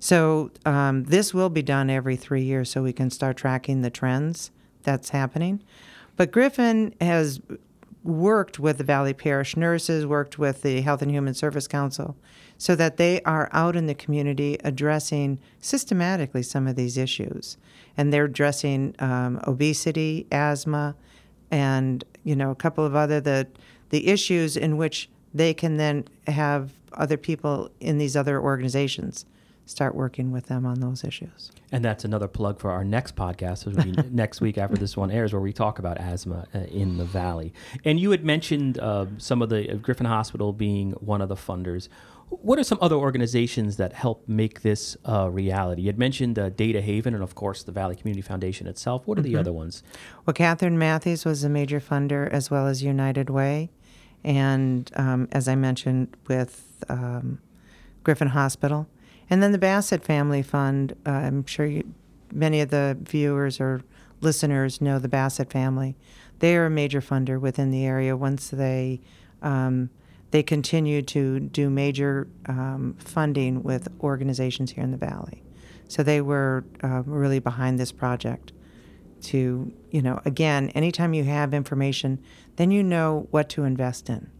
So 0.00 0.50
um, 0.66 1.04
this 1.04 1.32
will 1.32 1.48
be 1.48 1.62
done 1.62 1.88
every 1.90 2.16
three 2.16 2.42
years, 2.42 2.70
so 2.70 2.82
we 2.82 2.92
can 2.92 3.10
start 3.10 3.36
tracking 3.36 3.82
the 3.82 3.90
trends 3.90 4.50
that's 4.82 5.10
happening. 5.10 5.62
But 6.16 6.32
Griffin 6.32 6.94
has 7.00 7.40
worked 8.04 8.58
with 8.58 8.78
the 8.78 8.84
Valley 8.84 9.14
Parish 9.14 9.56
nurses, 9.56 10.06
worked 10.06 10.38
with 10.38 10.62
the 10.62 10.80
Health 10.80 11.02
and 11.02 11.10
Human 11.10 11.34
Service 11.34 11.68
Council, 11.68 12.16
so 12.58 12.74
that 12.76 12.96
they 12.96 13.20
are 13.22 13.48
out 13.52 13.76
in 13.76 13.86
the 13.86 13.94
community 13.94 14.58
addressing 14.64 15.38
systematically 15.60 16.42
some 16.42 16.66
of 16.66 16.76
these 16.76 16.96
issues, 16.96 17.56
and 17.96 18.12
they're 18.12 18.24
addressing 18.24 18.94
um, 18.98 19.40
obesity, 19.46 20.26
asthma, 20.30 20.96
and 21.50 22.04
you 22.24 22.34
know 22.34 22.50
a 22.50 22.56
couple 22.56 22.84
of 22.84 22.94
other 22.94 23.20
the 23.20 23.46
the 23.90 24.08
issues 24.08 24.56
in 24.56 24.76
which 24.76 25.08
they 25.34 25.54
can 25.54 25.76
then 25.76 26.04
have 26.26 26.72
other 26.94 27.16
people 27.16 27.70
in 27.80 27.98
these 27.98 28.16
other 28.16 28.40
organizations 28.40 29.24
start 29.72 29.94
working 29.94 30.30
with 30.30 30.46
them 30.46 30.64
on 30.64 30.80
those 30.80 31.02
issues. 31.02 31.50
And 31.72 31.84
that's 31.84 32.04
another 32.04 32.28
plug 32.28 32.60
for 32.60 32.70
our 32.70 32.84
next 32.84 33.16
podcast, 33.16 33.66
which 33.66 33.74
will 33.74 33.84
be 33.84 34.10
next 34.10 34.40
week 34.40 34.58
after 34.58 34.76
this 34.76 34.96
one 34.96 35.10
airs, 35.10 35.32
where 35.32 35.42
we 35.42 35.52
talk 35.52 35.78
about 35.78 35.98
asthma 35.98 36.46
uh, 36.54 36.60
in 36.60 36.98
the 36.98 37.04
valley. 37.04 37.52
And 37.84 37.98
you 37.98 38.10
had 38.12 38.24
mentioned 38.24 38.78
uh, 38.78 39.06
some 39.18 39.42
of 39.42 39.48
the 39.48 39.72
uh, 39.72 39.74
Griffin 39.76 40.06
Hospital 40.06 40.52
being 40.52 40.92
one 40.92 41.20
of 41.20 41.28
the 41.28 41.34
funders. 41.34 41.88
What 42.28 42.58
are 42.58 42.64
some 42.64 42.78
other 42.80 42.96
organizations 42.96 43.76
that 43.78 43.92
help 43.92 44.28
make 44.28 44.62
this 44.62 44.96
a 45.04 45.30
reality? 45.30 45.82
You 45.82 45.88
had 45.88 45.98
mentioned 45.98 46.38
uh, 46.38 46.48
Data 46.50 46.80
Haven 46.80 47.12
and, 47.14 47.22
of 47.22 47.34
course, 47.34 47.62
the 47.62 47.72
Valley 47.72 47.96
Community 47.96 48.22
Foundation 48.22 48.66
itself. 48.66 49.06
What 49.06 49.18
are 49.18 49.22
the 49.22 49.36
other 49.36 49.52
ones? 49.52 49.82
Well, 50.24 50.34
Katharine 50.34 50.78
Matthies 50.78 51.26
was 51.26 51.44
a 51.44 51.48
major 51.48 51.80
funder 51.80 52.30
as 52.30 52.50
well 52.50 52.66
as 52.66 52.82
United 52.82 53.28
Way. 53.28 53.70
And 54.24 54.90
um, 54.96 55.28
as 55.32 55.48
I 55.48 55.56
mentioned, 55.56 56.16
with 56.28 56.84
um, 56.88 57.40
Griffin 58.04 58.28
Hospital. 58.28 58.86
And 59.32 59.42
then 59.42 59.52
the 59.52 59.58
Bassett 59.58 60.04
Family 60.04 60.42
Fund, 60.42 60.94
uh, 61.06 61.10
I'm 61.10 61.46
sure 61.46 61.64
you, 61.64 61.94
many 62.34 62.60
of 62.60 62.68
the 62.68 62.98
viewers 63.00 63.62
or 63.62 63.80
listeners 64.20 64.82
know 64.82 64.98
the 64.98 65.08
Bassett 65.08 65.50
family. 65.50 65.96
They 66.40 66.54
are 66.54 66.66
a 66.66 66.70
major 66.70 67.00
funder 67.00 67.40
within 67.40 67.70
the 67.70 67.86
area 67.86 68.14
once 68.14 68.50
they. 68.50 69.00
Um, 69.40 69.88
they 70.32 70.42
continue 70.42 71.00
to 71.00 71.40
do 71.40 71.70
major 71.70 72.28
um, 72.44 72.94
funding 72.98 73.62
with 73.62 73.88
organizations 74.02 74.72
here 74.72 74.84
in 74.84 74.90
the 74.90 74.98
valley. 74.98 75.42
So 75.88 76.02
they 76.02 76.20
were 76.20 76.66
uh, 76.82 77.02
really 77.06 77.38
behind 77.38 77.78
this 77.78 77.90
project 77.90 78.52
to, 79.22 79.72
you 79.90 80.02
know, 80.02 80.20
again, 80.26 80.68
anytime 80.74 81.14
you 81.14 81.24
have 81.24 81.54
information, 81.54 82.22
then 82.56 82.70
you 82.70 82.82
know 82.82 83.28
what 83.30 83.48
to 83.50 83.64
invest 83.64 84.10
in. 84.10 84.30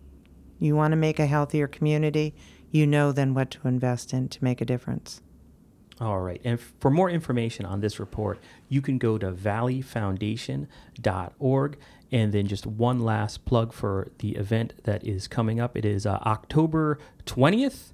You 0.59 0.76
want 0.76 0.92
to 0.92 0.96
make 0.96 1.18
a 1.18 1.26
healthier 1.26 1.66
community, 1.66 2.35
you 2.72 2.88
know 2.88 3.12
then 3.12 3.35
what 3.35 3.52
to 3.52 3.68
invest 3.68 4.12
in 4.12 4.28
to 4.30 4.42
make 4.42 4.61
a 4.61 4.64
difference. 4.64 5.20
All 6.00 6.18
right. 6.20 6.40
And 6.42 6.58
for 6.80 6.90
more 6.90 7.08
information 7.08 7.64
on 7.64 7.80
this 7.80 8.00
report, 8.00 8.40
you 8.68 8.82
can 8.82 8.98
go 8.98 9.16
to 9.18 9.30
valleyfoundation.org. 9.30 11.78
And 12.11 12.32
then 12.32 12.46
just 12.46 12.66
one 12.66 13.00
last 13.00 13.44
plug 13.46 13.72
for 13.72 14.11
the 14.18 14.37
event 14.37 14.74
that 14.85 15.06
is 15.06 15.26
coming 15.28 15.58
up. 15.61 15.76
It 15.78 15.85
is 15.87 16.04
uh, 16.04 16.18
October 16.26 16.98
20th, 17.24 17.92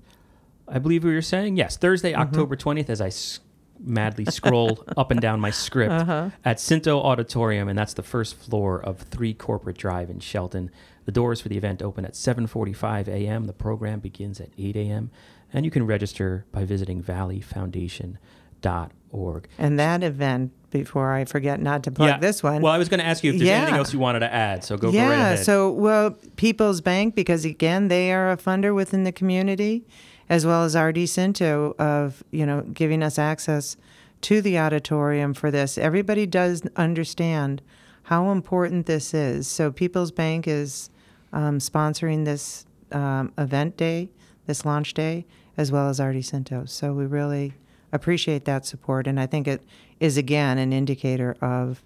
I 0.66 0.80
believe 0.80 1.04
we 1.04 1.14
were 1.14 1.22
saying. 1.22 1.56
Yes, 1.56 1.76
Thursday, 1.76 2.10
Mm-hmm. 2.12 2.22
October 2.22 2.56
20th, 2.56 2.90
as 2.90 3.00
I 3.00 3.06
s- 3.08 3.38
madly 3.78 4.24
scroll 4.24 4.82
up 4.96 5.12
and 5.12 5.20
down 5.20 5.38
my 5.38 5.50
script 5.50 5.92
Uh-huh. 5.92 6.30
at 6.44 6.58
Scinto 6.58 7.00
Auditorium. 7.00 7.68
And 7.68 7.78
that's 7.78 7.94
the 7.94 8.02
first 8.02 8.34
floor 8.36 8.80
of 8.82 8.98
3 9.02 9.34
Corporate 9.34 9.78
Drive 9.78 10.10
in 10.10 10.18
Shelton. 10.18 10.72
The 11.08 11.12
doors 11.12 11.40
for 11.40 11.48
the 11.48 11.56
event 11.56 11.80
open 11.80 12.04
at 12.04 12.12
7:45 12.12 13.08
a.m. 13.08 13.46
The 13.46 13.54
program 13.54 13.98
begins 13.98 14.42
at 14.42 14.50
8 14.58 14.76
a.m. 14.76 15.10
and 15.54 15.64
you 15.64 15.70
can 15.70 15.86
register 15.86 16.44
by 16.52 16.66
visiting 16.66 17.02
valleyfoundation.org. 17.02 19.48
And 19.56 19.78
that 19.78 20.02
event, 20.02 20.52
before 20.70 21.14
I 21.14 21.24
forget 21.24 21.62
not 21.62 21.82
to 21.84 21.90
plug 21.90 22.20
this 22.20 22.42
one. 22.42 22.60
Well, 22.60 22.74
I 22.74 22.76
was 22.76 22.90
going 22.90 23.00
to 23.00 23.06
ask 23.06 23.24
you 23.24 23.32
if 23.32 23.38
there's 23.38 23.48
anything 23.48 23.76
else 23.76 23.94
you 23.94 23.98
wanted 23.98 24.18
to 24.18 24.30
add, 24.30 24.64
so 24.64 24.76
go, 24.76 24.92
go 24.92 24.98
right 24.98 25.08
yeah, 25.08 25.36
so 25.36 25.70
well, 25.70 26.10
People's 26.36 26.82
Bank 26.82 27.14
because 27.14 27.46
again 27.46 27.88
they 27.88 28.12
are 28.12 28.30
a 28.30 28.36
funder 28.36 28.74
within 28.74 29.04
the 29.04 29.12
community, 29.12 29.86
as 30.28 30.44
well 30.44 30.62
as 30.62 30.76
RD 30.76 31.08
Scinto 31.08 31.74
of 31.78 32.22
you 32.32 32.44
know 32.44 32.60
giving 32.74 33.02
us 33.02 33.18
access 33.18 33.78
to 34.20 34.42
the 34.42 34.58
auditorium 34.58 35.32
for 35.32 35.50
this. 35.50 35.78
Everybody 35.78 36.26
does 36.26 36.64
understand 36.76 37.62
how 38.02 38.30
important 38.30 38.84
this 38.84 39.14
is. 39.14 39.48
So 39.48 39.72
People's 39.72 40.10
Bank 40.10 40.46
is 40.46 40.90
um, 41.32 41.58
sponsoring 41.58 42.24
this 42.24 42.66
um, 42.92 43.32
event 43.38 43.76
day, 43.76 44.10
this 44.46 44.64
launch 44.64 44.94
day, 44.94 45.26
as 45.56 45.72
well 45.72 45.88
as 45.88 46.00
RD 46.00 46.24
Scinto. 46.24 46.64
So 46.64 46.92
we 46.92 47.06
really 47.06 47.54
appreciate 47.92 48.44
that 48.44 48.66
support, 48.66 49.06
and 49.06 49.18
I 49.18 49.26
think 49.26 49.48
it 49.48 49.62
is 50.00 50.16
again 50.16 50.58
an 50.58 50.72
indicator 50.72 51.36
of 51.40 51.82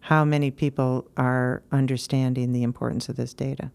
how 0.00 0.24
many 0.24 0.50
people 0.50 1.08
are 1.16 1.62
understanding 1.72 2.52
the 2.52 2.62
importance 2.62 3.08
of 3.08 3.16
this 3.16 3.34
data. 3.34 3.70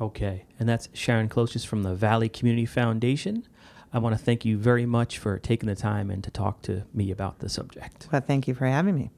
Okay, 0.00 0.44
and 0.58 0.68
that's 0.68 0.88
Sharon 0.92 1.28
Closius 1.28 1.64
from 1.64 1.84
the 1.84 1.94
Valley 1.94 2.28
Community 2.28 2.66
Foundation. 2.66 3.46
I 3.92 3.98
want 3.98 4.18
to 4.18 4.22
thank 4.22 4.44
you 4.44 4.58
very 4.58 4.86
much 4.86 5.18
for 5.18 5.38
taking 5.38 5.68
the 5.68 5.76
time 5.76 6.10
and 6.10 6.22
to 6.24 6.30
talk 6.30 6.62
to 6.62 6.82
me 6.92 7.12
about 7.12 7.38
the 7.38 7.48
subject. 7.48 8.08
Well, 8.10 8.20
thank 8.20 8.48
you 8.48 8.54
for 8.54 8.66
having 8.66 8.96
me. 8.96 9.10